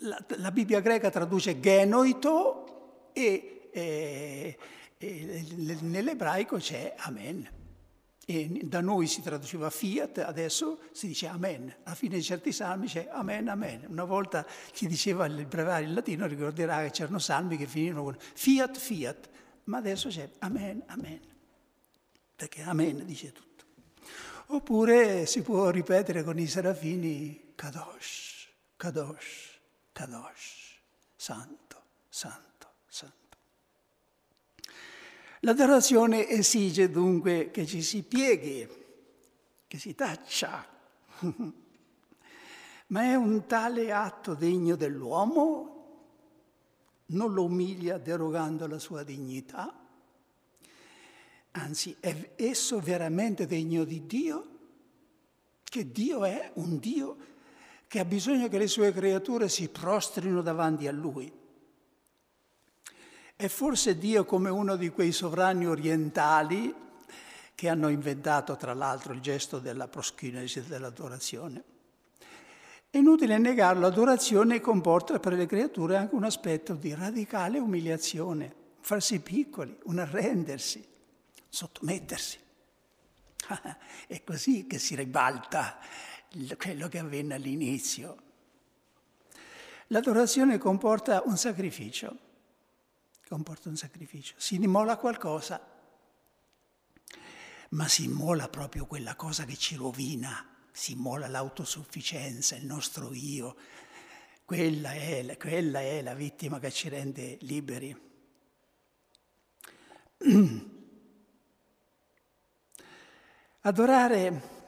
la, 0.00 0.24
la 0.36 0.50
Bibbia 0.50 0.80
greca 0.80 1.10
traduce 1.10 1.60
genoito 1.60 3.10
e... 3.12 3.68
Eh, 3.72 4.56
nell'ebraico 5.80 6.58
c'è 6.58 6.94
Amen. 6.98 7.60
E 8.24 8.60
da 8.62 8.80
noi 8.80 9.08
si 9.08 9.20
traduceva 9.20 9.68
fiat, 9.68 10.18
adesso 10.18 10.78
si 10.92 11.08
dice 11.08 11.26
amen. 11.26 11.74
Alla 11.82 11.96
fine 11.96 12.16
di 12.16 12.22
certi 12.22 12.52
salmi 12.52 12.86
c'è 12.86 13.08
amen, 13.10 13.48
amen. 13.48 13.84
Una 13.88 14.04
volta 14.04 14.46
chi 14.70 14.86
diceva 14.86 15.26
il 15.26 15.44
brevario 15.46 15.88
in 15.88 15.94
latino 15.94 16.26
ricorderà 16.26 16.82
che 16.82 16.90
c'erano 16.90 17.18
salmi 17.18 17.56
che 17.56 17.66
finivano 17.66 18.04
con 18.04 18.16
fiat, 18.18 18.78
fiat, 18.78 19.30
ma 19.64 19.78
adesso 19.78 20.08
c'è 20.08 20.30
amen, 20.38 20.84
amen. 20.86 21.20
Perché 22.36 22.62
amen 22.62 23.04
dice 23.04 23.32
tutto. 23.32 23.64
Oppure 24.46 25.26
si 25.26 25.42
può 25.42 25.70
ripetere 25.70 26.22
con 26.22 26.38
i 26.38 26.46
serafini 26.46 27.54
kadosh, 27.56 28.48
kadosh, 28.76 29.51
kadosh, 29.92 30.80
santo, 31.14 31.82
santo, 32.08 32.68
santo. 32.86 33.36
L'adorazione 35.40 36.28
esige 36.28 36.90
dunque 36.90 37.50
che 37.50 37.66
ci 37.66 37.82
si 37.82 38.02
pieghi, 38.02 38.68
che 39.66 39.78
si 39.78 39.94
taccia. 39.94 40.66
Ma 42.88 43.02
è 43.02 43.14
un 43.14 43.46
tale 43.46 43.92
atto 43.92 44.34
degno 44.34 44.76
dell'uomo? 44.76 45.70
Non 47.06 47.32
lo 47.32 47.44
umilia 47.44 47.98
derogando 47.98 48.66
la 48.66 48.78
sua 48.78 49.02
dignità? 49.02 49.74
Anzi, 51.52 51.96
è 52.00 52.32
esso 52.36 52.80
veramente 52.80 53.46
degno 53.46 53.84
di 53.84 54.06
Dio? 54.06 54.48
Che 55.64 55.90
Dio 55.90 56.24
è 56.24 56.50
un 56.54 56.78
Dio 56.78 57.16
che 57.92 57.98
ha 57.98 58.06
bisogno 58.06 58.48
che 58.48 58.56
le 58.56 58.68
sue 58.68 58.90
creature 58.90 59.50
si 59.50 59.68
prostrino 59.68 60.40
davanti 60.40 60.88
a 60.88 60.92
Lui. 60.92 61.30
È 63.36 63.46
forse 63.48 63.98
Dio 63.98 64.24
come 64.24 64.48
uno 64.48 64.76
di 64.76 64.88
quei 64.88 65.12
sovrani 65.12 65.66
orientali 65.66 66.74
che 67.54 67.68
hanno 67.68 67.88
inventato 67.88 68.56
tra 68.56 68.72
l'altro 68.72 69.12
il 69.12 69.20
gesto 69.20 69.58
della 69.58 69.88
proskinesis, 69.88 70.68
dell'adorazione. 70.68 71.64
È 72.88 72.96
inutile 72.96 73.36
negarlo, 73.36 73.82
l'adorazione 73.82 74.58
comporta 74.62 75.20
per 75.20 75.34
le 75.34 75.44
creature 75.44 75.98
anche 75.98 76.14
un 76.14 76.24
aspetto 76.24 76.72
di 76.72 76.94
radicale 76.94 77.58
umiliazione, 77.58 78.54
farsi 78.80 79.20
piccoli, 79.20 79.78
un 79.82 79.98
arrendersi, 79.98 80.82
sottomettersi. 81.46 82.38
È 84.08 84.22
così 84.24 84.66
che 84.66 84.78
si 84.78 84.94
ribalta 84.94 85.78
quello 86.56 86.88
che 86.88 86.98
avvenne 86.98 87.34
all'inizio. 87.34 88.16
L'adorazione 89.88 90.58
comporta 90.58 91.22
un 91.24 91.36
sacrificio 91.36 92.30
comporta 93.32 93.70
un 93.70 93.76
sacrificio. 93.78 94.34
Si 94.36 94.56
immola 94.56 94.98
qualcosa, 94.98 95.58
ma 97.70 97.88
si 97.88 98.04
immola 98.04 98.46
proprio 98.50 98.84
quella 98.84 99.16
cosa 99.16 99.46
che 99.46 99.56
ci 99.56 99.74
rovina, 99.74 100.46
si 100.70 100.92
immola 100.92 101.28
l'autosufficienza, 101.28 102.56
il 102.56 102.66
nostro 102.66 103.14
io. 103.14 103.56
Quella 104.44 104.92
è, 104.92 105.34
quella 105.38 105.80
è 105.80 106.02
la 106.02 106.12
vittima 106.12 106.58
che 106.58 106.70
ci 106.70 106.90
rende 106.90 107.38
liberi. 107.40 107.98
Adorare 113.64 114.61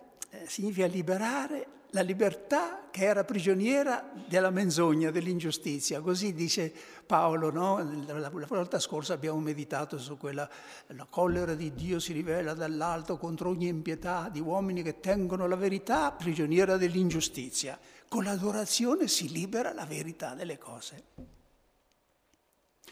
significa 0.47 0.87
liberare 0.87 1.75
la 1.95 2.03
libertà 2.03 2.89
che 2.91 3.05
era 3.05 3.25
prigioniera 3.25 4.11
della 4.27 4.51
menzogna, 4.51 5.13
dell'ingiustizia. 5.13 6.01
Così 6.01 6.35
dice 6.35 6.73
Paolo, 7.07 7.51
no? 7.51 8.05
la, 8.07 8.31
volta 8.31 8.81
scorsa 8.81 9.15
abbiamo 9.15 9.39
meditato 9.39 9.97
su 9.99 10.19
quella, 10.19 10.49
la 10.89 11.07
collera 11.09 11.55
di 11.55 11.73
Dio 11.73 12.01
si 12.01 12.13
rivela 12.13 12.53
dall'alto 12.53 13.17
contro 13.17 13.49
ogni 13.49 13.69
impietà 13.69 14.29
di 14.29 14.41
uomini 14.41 14.83
che 14.83 14.99
tengono 14.99 15.47
la 15.47 15.55
verità 15.55 16.11
prigioniera 16.11 16.77
dell'ingiustizia. 16.77 17.79
Con 18.09 18.25
l'adorazione 18.25 19.07
si 19.07 19.31
libera 19.31 19.73
la 19.73 19.87
verità 19.87 20.35
delle 20.35 20.59
cose. 20.59 21.05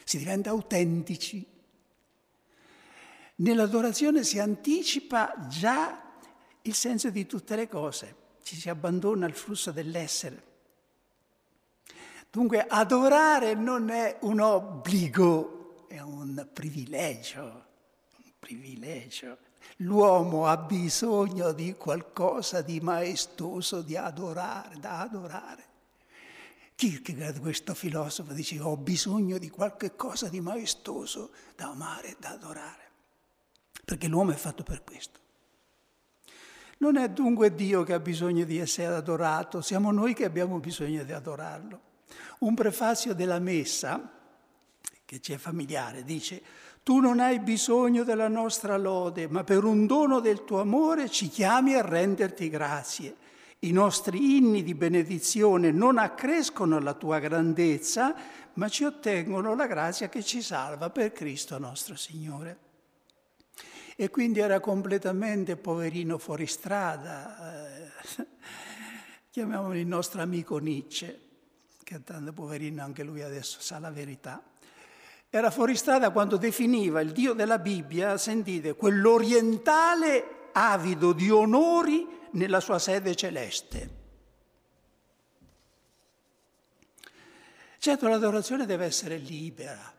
Si 0.05 0.17
diventa 0.17 0.49
autentici. 0.49 1.45
Nell'adorazione 3.35 4.23
si 4.23 4.39
anticipa 4.39 5.33
già 5.49 6.02
il 6.63 6.73
senso 6.73 7.09
di 7.09 7.25
tutte 7.25 7.55
le 7.55 7.67
cose, 7.67 8.15
ci 8.43 8.55
si 8.55 8.69
abbandona 8.69 9.25
al 9.25 9.33
flusso 9.33 9.71
dell'essere. 9.71 10.51
Dunque 12.29 12.65
adorare 12.65 13.53
non 13.53 13.89
è 13.89 14.17
un 14.21 14.39
obbligo, 14.39 15.85
è 15.87 15.99
un 15.99 16.47
privilegio, 16.51 17.41
un 17.43 18.31
privilegio. 18.39 19.37
L'uomo 19.77 20.47
ha 20.47 20.57
bisogno 20.57 21.51
di 21.51 21.73
qualcosa 21.75 22.61
di 22.61 22.79
maestoso 22.79 23.81
di 23.81 23.95
adorare, 23.95 24.79
da 24.79 24.99
adorare. 25.01 25.71
Kierkegaard, 26.75 27.39
questo 27.39 27.73
filosofo, 27.73 28.33
dice 28.33 28.59
ho 28.59 28.77
bisogno 28.77 29.37
di 29.37 29.49
qualche 29.49 29.95
cosa 29.95 30.27
di 30.27 30.41
maestoso 30.41 31.31
da 31.55 31.69
amare, 31.69 32.15
da 32.19 32.31
adorare, 32.31 32.89
perché 33.85 34.07
l'uomo 34.07 34.31
è 34.31 34.35
fatto 34.35 34.63
per 34.63 34.83
questo. 34.83 35.22
Non 36.83 36.97
è 36.97 37.07
dunque 37.07 37.55
Dio 37.55 37.83
che 37.83 37.93
ha 37.93 37.99
bisogno 38.01 38.43
di 38.43 38.57
essere 38.57 38.93
adorato, 38.93 39.61
siamo 39.61 39.93
noi 39.93 40.13
che 40.13 40.25
abbiamo 40.25 40.59
bisogno 40.59 41.05
di 41.05 41.13
adorarlo. 41.13 41.79
Un 42.39 42.55
prefazio 42.55 43.13
della 43.13 43.39
Messa, 43.39 44.11
che 45.05 45.21
ci 45.21 45.31
è 45.31 45.37
familiare, 45.37 46.03
dice 46.03 46.41
tu 46.83 46.99
non 46.99 47.21
hai 47.21 47.39
bisogno 47.39 48.03
della 48.03 48.27
nostra 48.27 48.75
lode, 48.75 49.29
ma 49.29 49.45
per 49.45 49.63
un 49.63 49.85
dono 49.85 50.19
del 50.19 50.43
tuo 50.43 50.59
amore 50.59 51.07
ci 51.07 51.29
chiami 51.29 51.75
a 51.75 51.81
renderti 51.81 52.49
grazie. 52.49 53.15
I 53.59 53.71
nostri 53.71 54.35
inni 54.35 54.61
di 54.61 54.75
benedizione 54.75 55.71
non 55.71 55.97
accrescono 55.97 56.79
la 56.79 56.95
tua 56.95 57.19
grandezza, 57.19 58.13
ma 58.55 58.67
ci 58.67 58.83
ottengono 58.83 59.55
la 59.55 59.67
grazia 59.67 60.09
che 60.09 60.21
ci 60.21 60.41
salva 60.41 60.89
per 60.89 61.13
Cristo 61.13 61.57
nostro 61.57 61.95
Signore 61.95 62.62
e 63.95 64.09
quindi 64.09 64.39
era 64.39 64.59
completamente 64.59 65.55
poverino 65.55 66.17
fuori 66.17 66.47
strada. 66.47 67.91
Eh, 68.17 68.25
chiamiamolo 69.29 69.75
il 69.75 69.87
nostro 69.87 70.21
amico 70.21 70.57
Nietzsche, 70.57 71.19
che 71.83 72.03
tanto 72.03 72.33
poverino 72.33 72.83
anche 72.83 73.03
lui 73.03 73.21
adesso 73.21 73.59
sa 73.61 73.79
la 73.79 73.91
verità. 73.91 74.41
Era 75.29 75.49
fuori 75.49 75.75
strada 75.75 76.11
quando 76.11 76.37
definiva 76.37 77.01
il 77.01 77.11
Dio 77.11 77.33
della 77.33 77.57
Bibbia, 77.57 78.17
sentite, 78.17 78.75
quell'orientale 78.75 80.49
avido 80.51 81.13
di 81.13 81.29
onori 81.31 82.07
nella 82.31 82.59
sua 82.59 82.77
sede 82.77 83.15
celeste. 83.15 84.01
Certo, 87.79 88.07
l'adorazione 88.07 88.65
deve 88.65 88.85
essere 88.85 89.17
libera, 89.17 89.93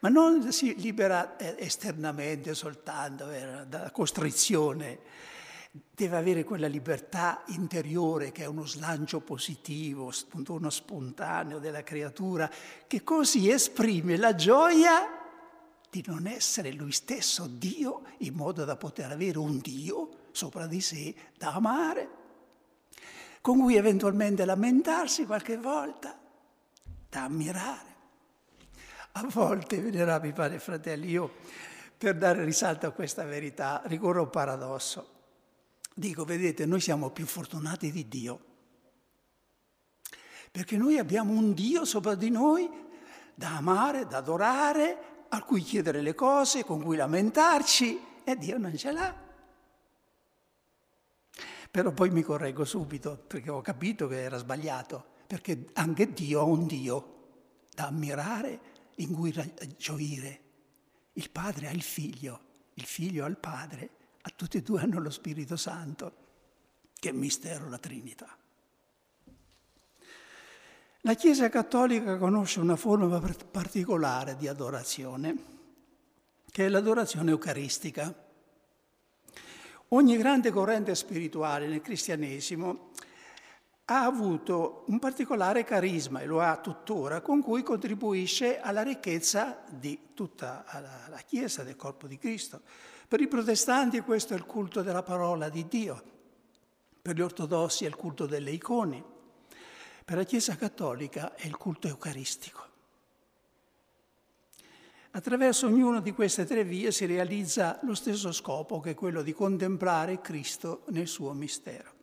ma 0.00 0.08
non 0.08 0.52
si 0.52 0.74
libera 0.76 1.36
eh, 1.36 1.56
esternamente 1.58 2.54
soltanto 2.54 3.26
dalla 3.66 3.90
costrizione, 3.90 4.98
deve 5.94 6.16
avere 6.16 6.44
quella 6.44 6.68
libertà 6.68 7.42
interiore 7.48 8.30
che 8.30 8.44
è 8.44 8.46
uno 8.46 8.64
slancio 8.64 9.20
positivo, 9.20 10.12
uno 10.46 10.70
spontaneo 10.70 11.58
della 11.58 11.82
creatura, 11.82 12.50
che 12.86 13.02
così 13.02 13.50
esprime 13.50 14.16
la 14.16 14.34
gioia 14.34 15.22
di 15.90 16.02
non 16.06 16.26
essere 16.26 16.72
lui 16.72 16.92
stesso 16.92 17.46
Dio 17.46 18.02
in 18.18 18.34
modo 18.34 18.64
da 18.64 18.76
poter 18.76 19.12
avere 19.12 19.38
un 19.38 19.58
Dio 19.58 20.22
sopra 20.32 20.66
di 20.66 20.80
sé 20.80 21.14
da 21.36 21.54
amare, 21.54 22.08
con 23.40 23.60
cui 23.60 23.76
eventualmente 23.76 24.44
lamentarsi 24.44 25.26
qualche 25.26 25.56
volta, 25.56 26.18
da 27.08 27.24
ammirare. 27.24 27.93
A 29.16 29.26
volte, 29.30 29.80
venerabili 29.80 30.32
padri 30.32 30.56
e 30.56 30.60
fratelli, 30.60 31.10
io 31.10 31.32
per 31.96 32.16
dare 32.16 32.44
risalto 32.44 32.86
a 32.86 32.90
questa 32.90 33.24
verità 33.24 33.80
ricorro 33.84 34.20
a 34.20 34.24
un 34.24 34.30
paradosso. 34.30 35.12
Dico, 35.94 36.24
vedete, 36.24 36.66
noi 36.66 36.80
siamo 36.80 37.10
più 37.10 37.24
fortunati 37.24 37.92
di 37.92 38.08
Dio, 38.08 38.44
perché 40.50 40.76
noi 40.76 40.98
abbiamo 40.98 41.32
un 41.32 41.52
Dio 41.52 41.84
sopra 41.84 42.16
di 42.16 42.30
noi 42.30 42.68
da 43.34 43.56
amare, 43.56 44.06
da 44.06 44.16
adorare, 44.16 45.26
a 45.28 45.42
cui 45.42 45.62
chiedere 45.62 46.00
le 46.00 46.16
cose, 46.16 46.64
con 46.64 46.82
cui 46.82 46.96
lamentarci, 46.96 48.00
e 48.24 48.36
Dio 48.36 48.58
non 48.58 48.76
ce 48.76 48.90
l'ha. 48.90 49.14
Però 51.70 51.92
poi 51.92 52.10
mi 52.10 52.22
correggo 52.22 52.64
subito, 52.64 53.16
perché 53.16 53.50
ho 53.50 53.60
capito 53.60 54.08
che 54.08 54.22
era 54.22 54.38
sbagliato, 54.38 55.04
perché 55.28 55.66
anche 55.74 56.12
Dio 56.12 56.40
ha 56.40 56.44
un 56.44 56.66
Dio 56.66 57.12
da 57.72 57.86
ammirare 57.86 58.72
in 58.96 59.12
cui 59.12 59.32
gioire. 59.76 60.40
Il 61.14 61.30
padre 61.30 61.68
ha 61.68 61.70
il 61.70 61.82
figlio, 61.82 62.40
il 62.74 62.84
figlio 62.84 63.24
ha 63.24 63.28
il 63.28 63.36
padre, 63.36 63.90
a 64.22 64.32
tutti 64.34 64.56
e 64.56 64.62
due 64.62 64.80
hanno 64.80 65.00
lo 65.00 65.10
Spirito 65.10 65.56
Santo, 65.56 66.16
che 66.98 67.12
mistero 67.12 67.68
la 67.68 67.78
Trinità. 67.78 68.36
La 71.06 71.14
Chiesa 71.14 71.50
Cattolica 71.50 72.16
conosce 72.16 72.60
una 72.60 72.76
forma 72.76 73.20
particolare 73.20 74.36
di 74.36 74.48
adorazione, 74.48 75.36
che 76.50 76.64
è 76.64 76.68
l'adorazione 76.68 77.30
eucaristica. 77.30 78.22
Ogni 79.88 80.16
grande 80.16 80.50
corrente 80.50 80.94
spirituale 80.94 81.68
nel 81.68 81.82
cristianesimo 81.82 82.92
ha 83.86 84.04
avuto 84.04 84.84
un 84.86 84.98
particolare 84.98 85.62
carisma 85.62 86.20
e 86.20 86.26
lo 86.26 86.40
ha 86.40 86.56
tuttora, 86.56 87.20
con 87.20 87.42
cui 87.42 87.62
contribuisce 87.62 88.58
alla 88.58 88.82
ricchezza 88.82 89.62
di 89.68 90.08
tutta 90.14 90.64
la 91.08 91.20
Chiesa, 91.26 91.62
del 91.62 91.76
corpo 91.76 92.06
di 92.06 92.16
Cristo. 92.16 92.62
Per 93.06 93.20
i 93.20 93.28
protestanti 93.28 94.00
questo 94.00 94.32
è 94.32 94.36
il 94.36 94.46
culto 94.46 94.82
della 94.82 95.02
parola 95.02 95.50
di 95.50 95.66
Dio, 95.68 96.02
per 97.02 97.14
gli 97.14 97.20
ortodossi 97.20 97.84
è 97.84 97.88
il 97.88 97.96
culto 97.96 98.24
delle 98.24 98.50
icone, 98.50 99.04
per 100.04 100.16
la 100.16 100.24
Chiesa 100.24 100.56
cattolica 100.56 101.34
è 101.34 101.46
il 101.46 101.56
culto 101.56 101.86
eucaristico. 101.86 102.62
Attraverso 105.10 105.66
ognuna 105.66 106.00
di 106.00 106.12
queste 106.12 106.44
tre 106.44 106.64
vie 106.64 106.90
si 106.90 107.04
realizza 107.04 107.78
lo 107.82 107.94
stesso 107.94 108.32
scopo, 108.32 108.80
che 108.80 108.90
è 108.90 108.94
quello 108.94 109.22
di 109.22 109.32
contemplare 109.32 110.20
Cristo 110.20 110.84
nel 110.88 111.06
suo 111.06 111.32
mistero. 111.34 111.93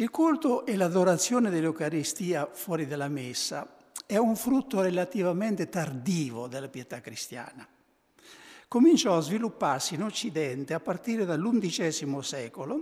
Il 0.00 0.08
culto 0.08 0.64
e 0.64 0.76
l'adorazione 0.76 1.50
dell'Eucaristia 1.50 2.48
fuori 2.50 2.86
dalla 2.86 3.08
messa 3.08 3.76
è 4.06 4.16
un 4.16 4.34
frutto 4.34 4.80
relativamente 4.80 5.68
tardivo 5.68 6.48
della 6.48 6.70
pietà 6.70 7.02
cristiana. 7.02 7.68
Cominciò 8.66 9.18
a 9.18 9.20
svilupparsi 9.20 9.96
in 9.96 10.02
Occidente 10.02 10.72
a 10.72 10.80
partire 10.80 11.26
dall'undicesimo 11.26 12.22
secolo 12.22 12.80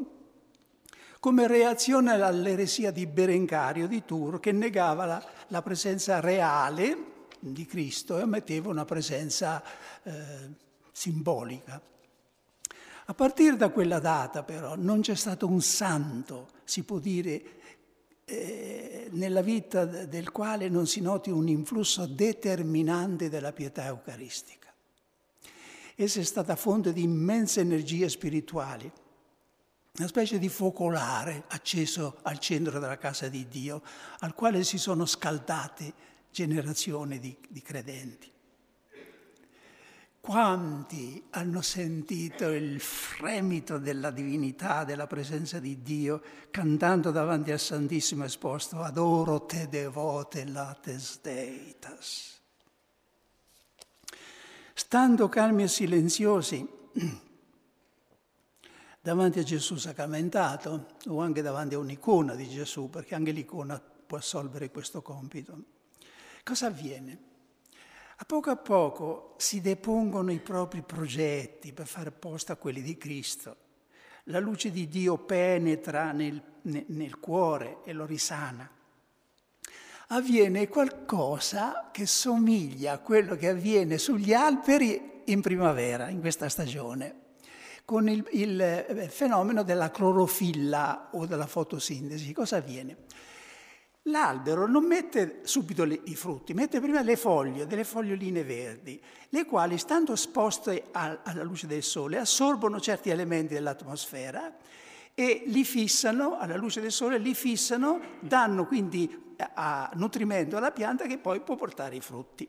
come 1.19 1.49
reazione 1.49 2.13
all'eresia 2.13 2.93
di 2.93 3.05
Berengario 3.09 3.89
di 3.89 4.05
Tours 4.05 4.39
che 4.39 4.53
negava 4.53 5.05
la, 5.05 5.27
la 5.49 5.61
presenza 5.61 6.21
reale 6.21 7.27
di 7.41 7.67
Cristo 7.67 8.17
e 8.17 8.23
ammetteva 8.23 8.71
una 8.71 8.85
presenza 8.85 9.61
eh, 10.05 10.13
simbolica. 10.93 11.83
A 13.11 13.15
partire 13.15 13.57
da 13.57 13.71
quella 13.71 14.01
data 14.01 14.43
però 14.43 14.77
non 14.77 15.01
c'è 15.01 15.15
stato 15.15 15.47
un 15.47 15.63
santo, 15.63 16.51
si 16.65 16.83
può 16.83 16.99
dire, 16.99 17.43
eh, 18.27 19.09
nella 19.13 19.41
vita 19.41 19.87
del 19.87 20.31
quale 20.31 20.69
non 20.69 20.87
si 20.87 21.01
noti 21.01 21.31
un 21.31 21.49
influsso 21.49 22.05
determinante 22.05 23.31
della 23.31 23.53
pietà 23.53 23.87
eucaristica. 23.87 24.71
Essa 25.95 26.21
è 26.21 26.23
stata 26.23 26.55
fonte 26.55 26.93
di 26.93 27.03
immense 27.03 27.61
energie 27.61 28.11
spirituali, 28.11 28.93
una 29.97 30.07
specie 30.07 30.39
di 30.39 30.51
focolare 30.51 31.45
acceso 31.49 32.19
al 32.23 32.39
centro 32.39 32.79
della 32.79 32.99
casa 32.99 33.29
di 33.29 33.49
Dio, 33.49 33.83
al 34.19 34.35
quale 34.35 34.65
si 34.65 34.77
sono 34.77 35.07
scaldate 35.07 35.95
generazioni 36.31 37.19
di, 37.19 37.35
di 37.49 37.63
credenti. 37.63 38.31
Quanti 40.21 41.25
hanno 41.31 41.63
sentito 41.63 42.49
il 42.49 42.81
fremito 42.81 43.79
della 43.79 44.11
divinità, 44.11 44.85
della 44.85 45.07
presenza 45.07 45.59
di 45.59 45.81
Dio, 45.83 46.21
cantando 46.51 47.11
davanti 47.11 47.51
al 47.51 47.61
Santissimo 47.61 48.25
esposto, 48.25 48.83
adoro 48.83 49.47
te 49.47 49.69
devote 49.69 50.45
lates 50.45 51.21
deitas. 51.23 52.41
Stando 54.75 55.29
calmi 55.29 55.63
e 55.63 55.69
silenziosi 55.69 56.69
davanti 59.01 59.39
a 59.39 59.43
Gesù 59.43 59.77
sacramentato 59.77 60.89
o 61.07 61.21
anche 61.21 61.43
davanti 61.43 61.75
a 61.75 61.79
un'icona 61.79 62.35
di 62.35 62.49
Gesù, 62.49 62.91
perché 62.91 63.15
anche 63.15 63.31
l'icona 63.31 63.81
può 63.81 64.19
assolvere 64.19 64.71
questo 64.71 65.01
compito. 65.01 65.63
Cosa 66.43 66.67
avviene? 66.67 67.28
A 68.21 68.25
poco 68.25 68.51
a 68.51 68.57
poco 68.57 69.35
si 69.37 69.61
depongono 69.61 70.33
i 70.33 70.41
propri 70.41 70.83
progetti 70.83 71.73
per 71.73 71.87
fare 71.87 72.11
posto 72.11 72.51
a 72.51 72.57
quelli 72.57 72.83
di 72.83 72.97
Cristo. 72.97 73.57
La 74.25 74.41
luce 74.41 74.73
di 74.73 74.89
Dio 74.89 75.19
penetra 75.19 76.11
nel, 76.11 76.43
nel 76.63 77.21
cuore 77.21 77.79
e 77.85 77.93
lo 77.93 78.05
risana. 78.05 78.69
Avviene 80.09 80.67
qualcosa 80.67 81.91
che 81.93 82.07
somiglia 82.07 82.95
a 82.95 82.99
quello 82.99 83.37
che 83.37 83.51
avviene 83.51 83.99
sugli 83.99 84.33
alberi 84.33 85.23
in 85.27 85.41
primavera, 85.41 86.09
in 86.09 86.19
questa 86.19 86.49
stagione, 86.49 87.15
con 87.85 88.09
il, 88.09 88.27
il 88.33 88.61
eh, 88.61 89.09
fenomeno 89.11 89.63
della 89.63 89.93
clorofilla 89.93 91.11
o 91.13 91.25
della 91.25 91.47
fotosintesi. 91.47 92.33
Cosa 92.33 92.57
avviene? 92.57 92.97
L'albero 94.09 94.67
non 94.67 94.85
mette 94.85 95.41
subito 95.43 95.85
le, 95.85 96.01
i 96.05 96.15
frutti, 96.15 96.55
mette 96.55 96.81
prima 96.81 97.03
le 97.03 97.17
foglie, 97.17 97.67
delle 97.67 97.85
foglioline 97.85 98.43
verdi, 98.43 99.01
le 99.31 99.45
quali, 99.45 99.77
stando 99.77 100.13
esposte 100.13 100.85
a, 100.93 101.21
alla 101.23 101.43
luce 101.43 101.67
del 101.67 101.83
sole, 101.83 102.19
assorbono 102.19 102.81
certi 102.81 103.11
elementi 103.11 103.55
dell'atmosfera 103.55 104.57
e 105.15 105.43
li 105.47 105.65
fissano, 105.65 106.39
alla 106.39 106.57
luce 106.57 106.81
del 106.81 106.93
sole, 106.93 107.19
li 107.19 107.35
fissano, 107.35 108.01
danno 108.21 108.67
quindi 108.67 109.35
a, 109.37 109.89
a 109.89 109.91
nutrimento 109.95 110.57
alla 110.57 110.73
pianta 110.73 111.07
che 111.07 111.19
poi 111.19 111.41
può 111.41 111.57
portare 111.57 111.97
i 111.97 112.01
frutti. 112.01 112.49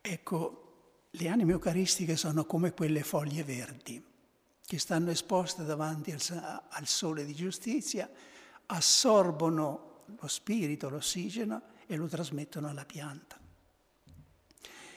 Ecco, 0.00 0.62
le 1.10 1.28
anime 1.28 1.52
eucaristiche 1.52 2.16
sono 2.16 2.46
come 2.46 2.72
quelle 2.72 3.02
foglie 3.02 3.44
verdi 3.44 4.07
che 4.68 4.78
stanno 4.78 5.10
esposte 5.10 5.64
davanti 5.64 6.12
al, 6.12 6.20
al 6.68 6.86
sole 6.86 7.24
di 7.24 7.34
giustizia, 7.34 8.06
assorbono 8.66 10.02
lo 10.20 10.28
spirito, 10.28 10.90
l'ossigeno 10.90 11.62
e 11.86 11.96
lo 11.96 12.06
trasmettono 12.06 12.68
alla 12.68 12.84
pianta. 12.84 13.40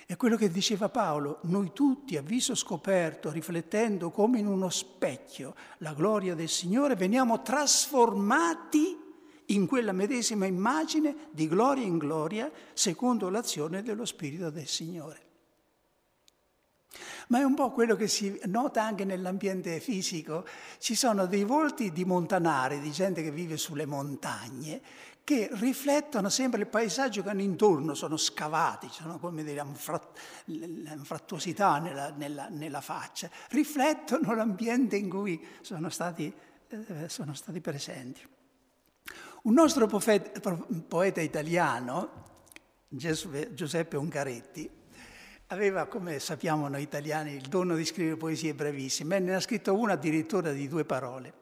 È 0.06 0.18
quello 0.18 0.36
che 0.36 0.52
diceva 0.52 0.90
Paolo, 0.90 1.40
noi 1.44 1.72
tutti 1.72 2.18
a 2.18 2.22
viso 2.22 2.54
scoperto, 2.54 3.32
riflettendo 3.32 4.12
come 4.12 4.40
in 4.40 4.48
uno 4.48 4.68
specchio 4.68 5.56
la 5.78 5.94
gloria 5.94 6.36
del 6.36 6.50
Signore, 6.50 6.98
veniamo 6.98 7.42
trasformati 7.42 9.00
in 9.46 9.68
quella 9.68 9.94
medesima 9.94 10.48
immagine 10.48 11.30
di 11.32 11.48
gloria 11.48 11.86
in 11.86 11.98
gloria, 11.98 12.52
secondo 12.74 13.30
l'azione 13.30 13.84
dello 13.84 14.04
Spirito 14.04 14.50
del 14.50 14.68
Signore. 14.68 15.30
Ma 17.32 17.40
è 17.40 17.44
un 17.44 17.54
po' 17.54 17.72
quello 17.72 17.96
che 17.96 18.10
si 18.10 18.38
nota 18.48 18.84
anche 18.84 19.06
nell'ambiente 19.06 19.80
fisico. 19.80 20.46
Ci 20.80 20.96
sono 20.96 21.28
dei 21.28 21.46
volti 21.46 21.94
di 21.94 22.04
montanari, 22.04 22.82
di 22.82 22.92
gente 22.92 23.24
che 23.24 23.32
vive 23.32 23.56
sulle 23.56 23.86
montagne, 23.86 24.82
che 25.24 25.48
riflettono 25.54 26.28
sempre 26.28 26.60
il 26.60 26.68
paesaggio 26.68 27.24
che 27.24 27.30
hanno 27.30 27.42
intorno, 27.42 27.94
sono 27.94 28.18
scavati, 28.18 28.90
sono 28.92 29.18
come 29.18 29.46
dire 29.46 29.64
un'anfrattuosità 30.46 31.78
nella, 31.80 32.10
nella, 32.10 32.50
nella, 32.50 32.82
faccia, 32.82 33.30
riflettono 33.52 34.36
l'ambiente 34.36 34.98
in 34.98 35.10
cui 35.10 35.42
sono 35.62 35.90
stati, 35.90 36.34
eh, 36.68 37.08
sono 37.08 37.34
stati 37.34 37.62
presenti. 37.62 38.28
Un 39.44 39.54
nostro 39.54 39.88
poeta, 39.88 40.60
poeta 40.86 41.22
italiano, 41.22 42.26
Giuseppe 42.90 43.96
Ungaretti, 43.96 44.80
aveva, 45.52 45.86
come 45.86 46.20
sappiamo 46.20 46.68
noi 46.68 46.82
italiani, 46.82 47.34
il 47.34 47.48
dono 47.48 47.76
di 47.76 47.86
scrivere 47.86 48.18
poesie 48.18 48.54
brevissime 48.54 49.20
ne 49.20 49.36
ha 49.36 49.40
scritto 49.40 49.76
una 49.76 49.94
addirittura 49.94 50.52
di 50.52 50.68
due 50.68 50.86
parole, 50.86 51.34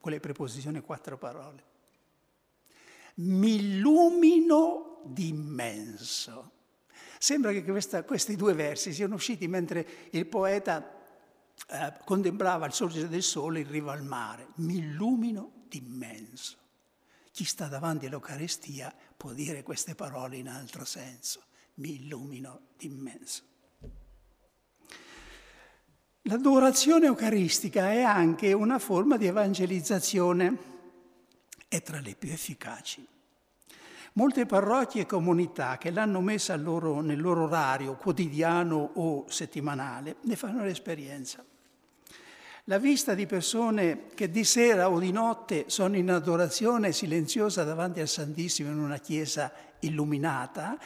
con 0.00 0.12
le 0.12 0.20
preposizioni 0.20 0.80
quattro 0.80 1.18
parole. 1.18 1.72
Mi 3.16 3.54
illumino 3.56 5.02
d'immenso. 5.04 6.52
Sembra 7.18 7.52
che 7.52 7.62
questa, 7.64 8.02
questi 8.02 8.34
due 8.34 8.54
versi 8.54 8.92
siano 8.92 9.14
usciti 9.14 9.46
mentre 9.46 9.86
il 10.10 10.26
poeta 10.26 10.92
eh, 11.68 11.92
contemplava 12.04 12.66
il 12.66 12.72
sorgere 12.72 13.08
del 13.08 13.22
sole 13.22 13.60
in 13.60 13.70
riva 13.70 13.92
al 13.92 14.02
mare. 14.02 14.48
Mi 14.56 14.78
illumino 14.78 15.64
d'immenso. 15.68 16.56
Chi 17.30 17.44
sta 17.44 17.66
davanti 17.66 18.06
all'Eucaristia 18.06 18.94
può 19.16 19.32
dire 19.32 19.62
queste 19.62 19.94
parole 19.94 20.36
in 20.36 20.48
altro 20.48 20.84
senso 20.84 21.44
mi 21.74 21.94
illumino 21.94 22.60
d'immenso. 22.76 23.42
L'adorazione 26.22 27.06
eucaristica 27.06 27.90
è 27.90 28.00
anche 28.00 28.52
una 28.52 28.78
forma 28.78 29.16
di 29.16 29.26
evangelizzazione, 29.26 30.56
è 31.68 31.82
tra 31.82 32.00
le 32.00 32.14
più 32.14 32.30
efficaci. 32.30 33.06
Molte 34.14 34.46
parrocchie 34.46 35.02
e 35.02 35.06
comunità 35.06 35.76
che 35.76 35.90
l'hanno 35.90 36.20
messa 36.20 36.56
loro, 36.56 37.00
nel 37.00 37.20
loro 37.20 37.44
orario 37.44 37.96
quotidiano 37.96 38.92
o 38.94 39.28
settimanale 39.28 40.16
ne 40.22 40.36
fanno 40.36 40.64
l'esperienza. 40.64 41.44
La 42.68 42.78
vista 42.78 43.12
di 43.12 43.26
persone 43.26 44.06
che 44.14 44.30
di 44.30 44.44
sera 44.44 44.88
o 44.88 44.98
di 44.98 45.12
notte 45.12 45.64
sono 45.66 45.96
in 45.96 46.10
adorazione 46.10 46.92
silenziosa 46.92 47.64
davanti 47.64 48.00
al 48.00 48.08
Santissimo 48.08 48.70
in 48.70 48.78
una 48.78 48.96
chiesa 48.96 49.52
illuminata 49.80 50.78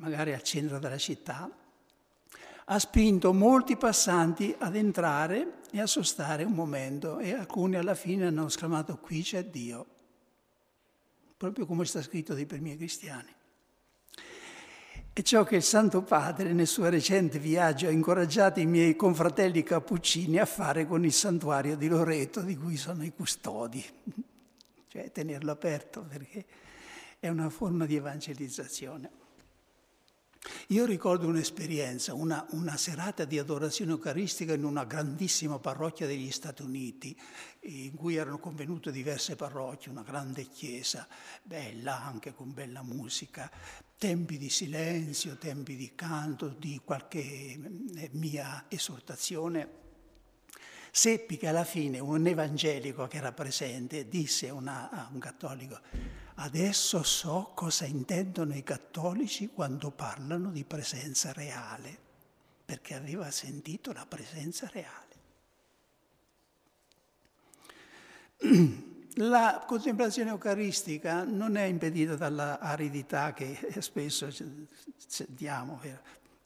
magari 0.00 0.32
al 0.32 0.42
centro 0.42 0.78
della 0.78 0.98
città, 0.98 1.48
ha 2.64 2.78
spinto 2.78 3.32
molti 3.32 3.76
passanti 3.76 4.54
ad 4.58 4.74
entrare 4.74 5.58
e 5.70 5.80
a 5.80 5.86
sostare 5.86 6.44
un 6.44 6.52
momento 6.52 7.18
e 7.18 7.34
alcuni 7.34 7.76
alla 7.76 7.94
fine 7.94 8.26
hanno 8.26 8.46
esclamato 8.46 8.98
qui 8.98 9.22
c'è 9.22 9.44
Dio, 9.44 9.86
proprio 11.36 11.66
come 11.66 11.84
sta 11.84 12.02
scritto 12.02 12.34
dei 12.34 12.46
primi 12.46 12.76
cristiani. 12.76 13.34
È 15.12 15.22
ciò 15.22 15.44
che 15.44 15.56
il 15.56 15.62
Santo 15.62 16.02
Padre 16.02 16.52
nel 16.52 16.68
suo 16.68 16.88
recente 16.88 17.38
viaggio 17.38 17.88
ha 17.88 17.90
incoraggiato 17.90 18.60
i 18.60 18.66
miei 18.66 18.96
confratelli 18.96 19.62
cappuccini 19.62 20.38
a 20.38 20.46
fare 20.46 20.86
con 20.86 21.04
il 21.04 21.12
santuario 21.12 21.76
di 21.76 21.88
Loreto, 21.88 22.40
di 22.40 22.56
cui 22.56 22.76
sono 22.76 23.04
i 23.04 23.12
custodi, 23.12 23.84
cioè 24.88 25.10
tenerlo 25.10 25.50
aperto 25.50 26.02
perché 26.02 26.46
è 27.18 27.28
una 27.28 27.50
forma 27.50 27.84
di 27.84 27.96
evangelizzazione. 27.96 29.19
Io 30.68 30.86
ricordo 30.86 31.26
un'esperienza, 31.26 32.14
una, 32.14 32.46
una, 32.52 32.78
serata 32.78 33.26
di 33.26 33.38
adorazione 33.38 33.90
eucaristica 33.90 34.54
in 34.54 34.64
una 34.64 34.84
grandissima 34.84 35.58
parrocchia 35.58 36.06
degli 36.06 36.30
Stati 36.30 36.62
Uniti, 36.62 37.14
in 37.62 37.94
cui 37.94 38.16
erano 38.16 38.38
convenute 38.38 38.90
diverse 38.90 39.36
parrocchie, 39.36 39.90
una 39.90 40.02
grande 40.02 40.46
chiesa, 40.46 41.06
bella 41.42 42.02
anche 42.02 42.32
con 42.32 42.54
bella 42.54 42.82
musica, 42.82 43.50
tempi 43.98 44.38
di 44.38 44.48
silenzio, 44.48 45.36
tempi 45.36 45.76
di 45.76 45.94
canto, 45.94 46.48
di 46.48 46.80
qualche 46.82 47.20
eh, 47.20 48.08
mia 48.12 48.64
esortazione. 48.68 49.78
Seppi 50.90 51.36
che 51.36 51.48
alla 51.48 51.64
fine 51.64 51.98
un 51.98 52.26
evangelico 52.26 53.06
che 53.06 53.18
era 53.18 53.32
presente 53.32 54.08
disse 54.08 54.48
a 54.48 54.54
un 54.54 55.18
cattolico, 55.18 55.78
Adesso 56.42 57.02
so 57.02 57.52
cosa 57.54 57.84
intendono 57.84 58.54
i 58.54 58.62
cattolici 58.62 59.48
quando 59.48 59.90
parlano 59.90 60.50
di 60.50 60.64
presenza 60.64 61.32
reale, 61.32 61.94
perché 62.64 62.94
aveva 62.94 63.30
sentito 63.30 63.92
la 63.92 64.06
presenza 64.06 64.66
reale. 64.72 65.08
La 69.14 69.64
contemplazione 69.66 70.30
eucaristica 70.30 71.24
non 71.24 71.56
è 71.56 71.64
impedita 71.64 72.14
dalla 72.14 72.60
aridità 72.60 73.32
che 73.32 73.58
spesso 73.80 74.28
sentiamo, 74.96 75.80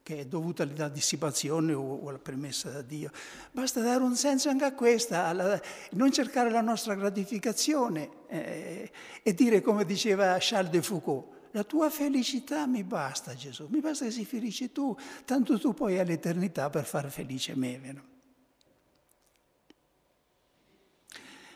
che 0.05 0.19
è 0.19 0.27
dovuta 0.27 0.65
alla 0.65 0.91
dissipazione 0.91 1.73
o, 1.73 2.07
alla 2.07 2.19
permessa 2.19 2.69
da 2.69 2.83
Dio. 2.83 3.11
Basta 3.51 3.81
dare 3.81 4.03
un 4.03 4.15
senso 4.15 4.51
anche 4.51 4.67
a 4.67 4.75
questa, 4.75 5.25
alla, 5.25 5.59
non 5.93 6.13
cercare 6.13 6.51
la 6.51 6.61
nostra 6.61 6.95
gratificazione 6.95 8.11
eh, 8.29 8.93
e 9.23 9.35
dire 9.35 9.63
come 9.63 9.87
diceva 9.87 10.37
Charles 10.39 10.71
de 10.71 10.83
Foucault, 10.83 11.33
la 11.53 11.65
tua 11.65 11.89
felicità 11.89 12.67
mi 12.67 12.85
basta 12.85 13.35
Gesù, 13.35 13.67
mi 13.71 13.81
basta 13.81 14.05
che 14.05 14.11
sei 14.11 14.27
felice 14.27 14.73
tu, 14.73 14.95
tanto 15.25 15.59
tu 15.59 15.73
poi 15.73 15.99
hai 15.99 16.05
l'eternità 16.05 16.69
per 16.69 16.85
far 16.85 17.11
felice 17.11 17.57
me. 17.57 17.79
Vero? 17.79 18.03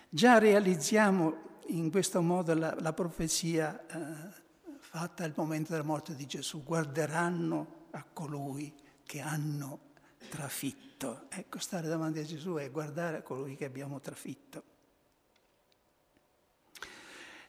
Già 0.08 0.38
realizziamo 0.38 1.58
in 1.66 1.90
questo 1.90 2.22
modo 2.22 2.54
la, 2.54 2.74
la 2.80 2.94
profezia 2.94 3.78
eh, 3.86 4.76
fatta 4.78 5.24
al 5.24 5.34
momento 5.36 5.72
della 5.72 5.84
morte 5.84 6.14
di 6.14 6.24
Gesù, 6.24 6.62
guarderanno 6.64 7.76
a 7.90 8.04
colui 8.12 8.72
che 9.04 9.20
hanno 9.20 9.80
trafitto. 10.28 11.26
Ecco, 11.28 11.58
stare 11.58 11.88
davanti 11.88 12.18
a 12.18 12.24
Gesù 12.24 12.54
è 12.54 12.70
guardare 12.70 13.18
a 13.18 13.22
colui 13.22 13.56
che 13.56 13.64
abbiamo 13.64 14.00
trafitto. 14.00 14.62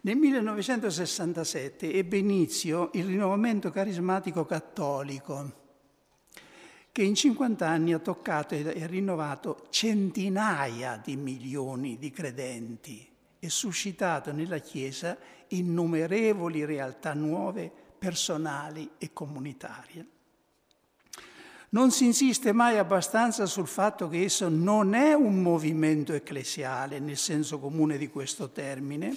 Nel 0.02 0.16
1967 0.16 1.92
ebbe 1.92 2.18
inizio 2.18 2.90
il 2.94 3.06
rinnovamento 3.06 3.70
carismatico 3.70 4.46
cattolico, 4.46 5.68
che 6.92 7.04
in 7.04 7.16
50 7.16 7.68
anni 7.68 7.94
ha 7.94 8.00
toccato 8.00 8.56
e 8.56 8.88
rinnovato 8.88 9.68
centinaia 9.70 11.02
di 11.04 11.18
milioni 11.18 11.98
di 11.98 12.12
credenti 12.12 13.08
e 13.40 13.50
suscitato 13.50 14.32
nella 14.32 14.60
Chiesa 14.60 15.18
innumerevoli 15.48 16.64
realtà 16.64 17.14
nuove, 17.14 17.70
personali 18.00 18.92
e 18.98 19.12
comunitarie. 19.12 20.08
Non 21.72 21.92
si 21.92 22.06
insiste 22.06 22.52
mai 22.52 22.80
abbastanza 22.80 23.46
sul 23.46 23.68
fatto 23.68 24.10
che 24.10 24.24
esso 24.24 24.50
non 24.50 24.96
è 24.96 25.14
un 25.14 25.40
movimento 25.40 26.14
ecclesiale 26.14 26.98
nel 26.98 27.18
senso 27.18 27.60
comune 27.60 27.98
di 28.00 28.10
questo 28.10 28.50
termine, 28.50 29.16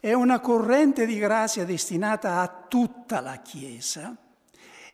è 0.00 0.12
una 0.14 0.40
corrente 0.40 1.06
di 1.06 1.16
grazia 1.16 1.64
destinata 1.64 2.40
a 2.40 2.48
tutta 2.48 3.20
la 3.20 3.36
Chiesa, 3.36 4.16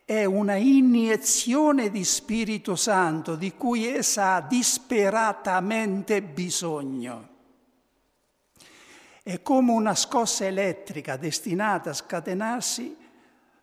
è 0.04 0.24
una 0.26 0.56
iniezione 0.56 1.88
di 1.90 2.04
Spirito 2.04 2.76
Santo 2.76 3.36
di 3.36 3.54
cui 3.54 3.86
essa 3.86 4.34
ha 4.34 4.40
disperatamente 4.42 6.20
bisogno. 6.20 7.28
È 9.22 9.40
come 9.40 9.72
una 9.72 9.94
scossa 9.94 10.44
elettrica 10.44 11.16
destinata 11.16 11.90
a 11.90 11.94
scatenarsi 11.94 12.94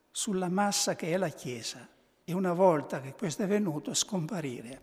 sulla 0.09 0.49
massa 0.49 0.95
che 0.95 1.11
è 1.11 1.17
la 1.17 1.29
Chiesa 1.29 1.87
e 2.29 2.33
una 2.33 2.51
volta 2.51 2.99
che 2.99 3.13
questo 3.13 3.43
è 3.43 3.47
venuto 3.47 3.93
scomparire. 3.93 4.81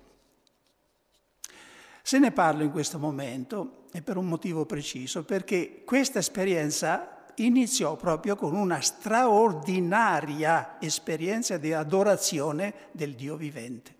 Se 2.00 2.18
ne 2.18 2.32
parlo 2.32 2.62
in 2.62 2.70
questo 2.70 2.98
momento 2.98 3.84
è 3.92 4.00
per 4.00 4.16
un 4.16 4.26
motivo 4.26 4.64
preciso, 4.64 5.24
perché 5.24 5.82
questa 5.84 6.20
esperienza 6.20 7.26
iniziò 7.36 7.96
proprio 7.96 8.34
con 8.34 8.54
una 8.54 8.80
straordinaria 8.80 10.80
esperienza 10.80 11.58
di 11.58 11.74
adorazione 11.74 12.72
del 12.92 13.14
Dio 13.14 13.36
vivente. 13.36 13.94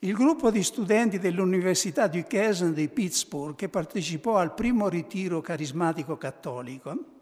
Il 0.00 0.12
gruppo 0.12 0.50
di 0.50 0.62
studenti 0.62 1.18
dell'Università 1.18 2.06
Duquesne 2.06 2.74
di 2.74 2.88
Pittsburgh, 2.88 3.56
che 3.56 3.70
partecipò 3.70 4.36
al 4.36 4.52
primo 4.52 4.90
ritiro 4.90 5.40
carismatico 5.40 6.18
cattolico, 6.18 7.16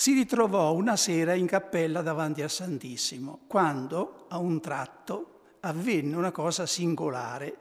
si 0.00 0.14
ritrovò 0.14 0.72
una 0.72 0.96
sera 0.96 1.34
in 1.34 1.44
cappella 1.44 2.00
davanti 2.00 2.40
al 2.40 2.50
Santissimo, 2.50 3.40
quando 3.46 4.24
a 4.28 4.38
un 4.38 4.58
tratto 4.58 5.40
avvenne 5.60 6.16
una 6.16 6.32
cosa 6.32 6.64
singolare 6.64 7.58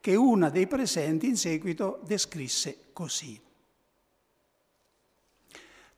che 0.00 0.14
una 0.14 0.48
dei 0.48 0.66
presenti 0.66 1.26
in 1.26 1.36
seguito 1.36 2.00
descrisse 2.06 2.84
così. 2.94 3.38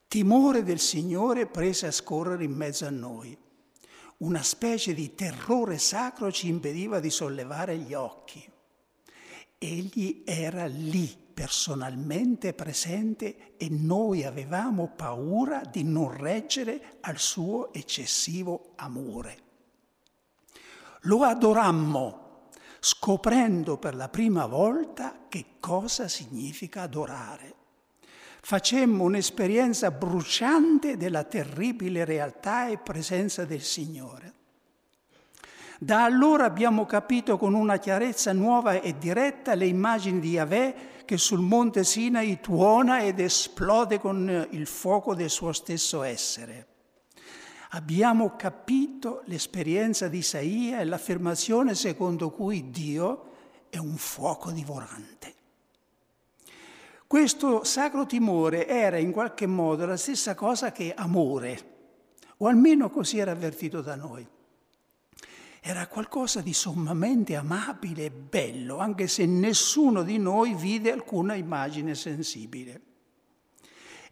Timore 0.09 0.63
del 0.63 0.79
Signore 0.79 1.45
prese 1.45 1.87
a 1.87 1.91
scorrere 1.91 2.43
in 2.43 2.51
mezzo 2.51 2.85
a 2.85 2.89
noi 2.89 3.37
una 4.17 4.43
specie 4.43 4.93
di 4.93 5.15
terrore 5.15 5.77
sacro 5.77 6.29
ci 6.29 6.49
impediva 6.49 6.99
di 6.99 7.09
sollevare 7.09 7.77
gli 7.77 7.93
occhi. 7.93 8.45
Egli 9.57 10.23
era 10.25 10.65
lì 10.65 11.23
personalmente 11.35 12.53
presente 12.53 13.57
e 13.57 13.67
noi 13.69 14.23
avevamo 14.23 14.87
paura 14.95 15.61
di 15.69 15.83
non 15.83 16.17
reggere 16.17 16.97
al 17.01 17.19
suo 17.19 17.71
eccessivo 17.73 18.71
amore. 18.77 19.37
Lo 21.01 21.23
adorammo 21.23 22.47
scoprendo 22.79 23.77
per 23.77 23.93
la 23.93 24.09
prima 24.09 24.47
volta 24.47 25.25
che 25.27 25.57
cosa 25.59 26.07
significa 26.07 26.83
adorare 26.83 27.55
facemmo 28.45 29.03
un'esperienza 29.05 29.89
bruciante 29.89 30.97
della 30.97 31.23
terribile 31.23 32.05
realtà 32.05 32.67
e 32.67 32.77
presenza 32.77 33.43
del 33.43 33.63
Signore. 33.63 34.33
Da 35.79 36.05
allora 36.05 36.45
abbiamo 36.45 36.85
capito 36.85 37.37
con 37.37 37.53
una 37.53 37.77
chiarezza 37.77 38.31
nuova 38.31 38.79
e 38.79 38.97
diretta 38.97 39.55
le 39.55 39.65
immagini 39.65 40.19
di 40.19 40.31
Yahweh 40.31 40.75
che 41.03 41.17
sul 41.17 41.41
monte 41.41 41.83
Sinai 41.83 42.39
tuona 42.39 43.03
ed 43.03 43.19
esplode 43.19 43.99
con 43.99 44.47
il 44.51 44.67
fuoco 44.67 45.13
del 45.13 45.29
suo 45.29 45.51
stesso 45.51 46.01
essere. 46.01 46.67
Abbiamo 47.71 48.35
capito 48.37 49.21
l'esperienza 49.25 50.07
di 50.07 50.19
Isaia 50.19 50.79
e 50.79 50.85
l'affermazione 50.85 51.75
secondo 51.75 52.31
cui 52.31 52.69
Dio 52.69 53.33
è 53.69 53.77
un 53.77 53.97
fuoco 53.97 54.51
divorante. 54.51 55.33
Questo 57.05 57.65
sacro 57.65 58.05
timore 58.05 58.65
era 58.67 58.97
in 58.97 59.11
qualche 59.11 59.45
modo 59.45 59.85
la 59.85 59.97
stessa 59.97 60.35
cosa 60.35 60.71
che 60.71 60.93
amore, 60.95 61.73
o 62.37 62.47
almeno 62.47 62.89
così 62.89 63.19
era 63.19 63.31
avvertito 63.31 63.81
da 63.81 63.95
noi. 63.95 64.25
Era 65.67 65.87
qualcosa 65.87 66.41
di 66.41 66.53
sommamente 66.53 67.35
amabile 67.35 68.05
e 68.05 68.11
bello, 68.11 68.77
anche 68.77 69.07
se 69.07 69.25
nessuno 69.25 70.03
di 70.03 70.19
noi 70.19 70.53
vide 70.53 70.91
alcuna 70.91 71.33
immagine 71.33 71.95
sensibile. 71.95 72.81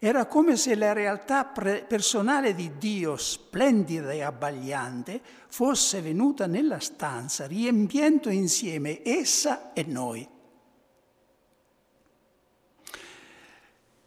Era 0.00 0.26
come 0.26 0.56
se 0.56 0.74
la 0.74 0.92
realtà 0.92 1.44
personale 1.44 2.56
di 2.56 2.76
Dio, 2.76 3.16
splendida 3.16 4.10
e 4.10 4.22
abbagliante, 4.22 5.20
fosse 5.46 6.00
venuta 6.00 6.48
nella 6.48 6.80
stanza, 6.80 7.46
riempiendo 7.46 8.30
insieme 8.30 9.02
essa 9.04 9.72
e 9.74 9.84
noi. 9.84 10.28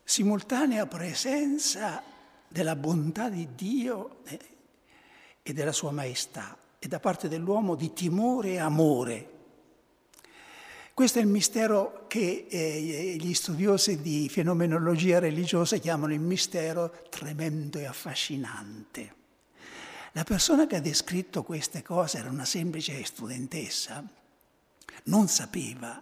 simultanea 0.04 0.86
presenza 0.86 2.04
della 2.48 2.76
bontà 2.76 3.30
di 3.30 3.48
Dio 3.56 4.20
eh, 4.26 4.40
e 5.44 5.54
della 5.54 5.74
sua 5.74 5.92
maestà 5.92 6.58
e 6.80 6.88
da 6.88 7.00
parte 7.00 7.28
dell'uomo 7.28 7.76
di 7.76 7.94
timore 7.94 8.50
e 8.50 8.58
amore. 8.60 9.32
Questo 10.94 11.20
è 11.20 11.22
il 11.22 11.28
mistero 11.28 12.06
che 12.08 12.48
eh, 12.50 13.16
gli 13.20 13.34
studiosi 13.36 14.02
di 14.02 14.30
fenomenologia 14.30 15.20
religiosa 15.20 15.78
chiamano 15.78 16.14
il 16.14 16.20
mistero 16.20 17.04
tremendo 17.10 17.78
e 17.78 17.86
affascinante. 17.86 19.16
La 20.14 20.24
persona 20.24 20.66
che 20.66 20.78
ha 20.78 20.82
descritto 20.82 21.44
queste 21.44 21.84
cose 21.84 22.18
era 22.18 22.32
una 22.32 22.46
semplice 22.46 23.04
studentessa, 23.04 24.04
non 25.04 25.28
sapeva 25.28 26.02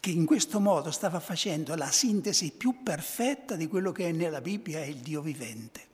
che 0.00 0.10
in 0.10 0.26
questo 0.26 0.58
modo 0.58 0.90
stava 0.90 1.20
facendo 1.20 1.76
la 1.76 1.92
sintesi 1.92 2.50
più 2.50 2.82
perfetta 2.82 3.54
di 3.54 3.68
quello 3.68 3.92
che 3.92 4.08
è 4.08 4.12
nella 4.12 4.40
Bibbia 4.40 4.84
il 4.84 4.96
Dio 4.96 5.20
vivente. 5.20 5.90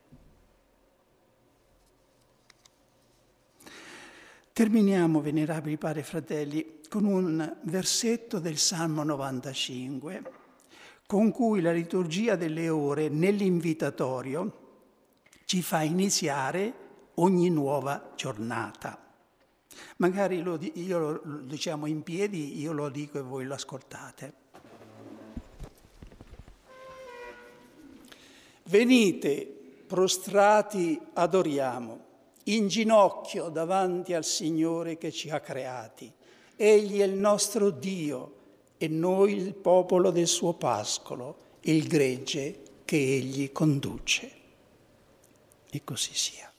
Terminiamo, 4.58 5.20
venerabili 5.20 5.76
padri 5.76 6.00
e 6.00 6.02
fratelli, 6.02 6.80
con 6.88 7.04
un 7.04 7.58
versetto 7.62 8.40
del 8.40 8.56
Salmo 8.56 9.04
95, 9.04 10.22
con 11.06 11.30
cui 11.30 11.60
la 11.60 11.70
liturgia 11.70 12.34
delle 12.34 12.68
ore 12.68 13.08
nell'invitatorio 13.08 14.80
ci 15.44 15.62
fa 15.62 15.82
iniziare 15.82 16.74
ogni 17.14 17.50
nuova 17.50 18.10
giornata. 18.16 19.00
Magari 19.98 20.42
lo, 20.42 20.58
io 20.60 20.98
lo 20.98 21.40
diciamo 21.42 21.86
in 21.86 22.02
piedi, 22.02 22.58
io 22.58 22.72
lo 22.72 22.88
dico 22.88 23.18
e 23.18 23.22
voi 23.22 23.44
lo 23.44 23.54
ascoltate. 23.54 24.32
Venite, 28.64 29.84
prostrati, 29.86 31.00
adoriamo, 31.12 32.06
in 32.54 32.68
ginocchio 32.68 33.48
davanti 33.48 34.14
al 34.14 34.24
Signore 34.24 34.96
che 34.96 35.10
ci 35.10 35.30
ha 35.30 35.40
creati. 35.40 36.10
Egli 36.56 37.00
è 37.00 37.04
il 37.04 37.14
nostro 37.14 37.70
Dio 37.70 38.34
e 38.78 38.88
noi 38.88 39.34
il 39.34 39.54
popolo 39.54 40.10
del 40.10 40.26
suo 40.26 40.54
pascolo, 40.54 41.36
il 41.62 41.86
gregge 41.86 42.62
che 42.84 42.96
egli 42.96 43.52
conduce. 43.52 44.30
E 45.70 45.84
così 45.84 46.14
sia. 46.14 46.50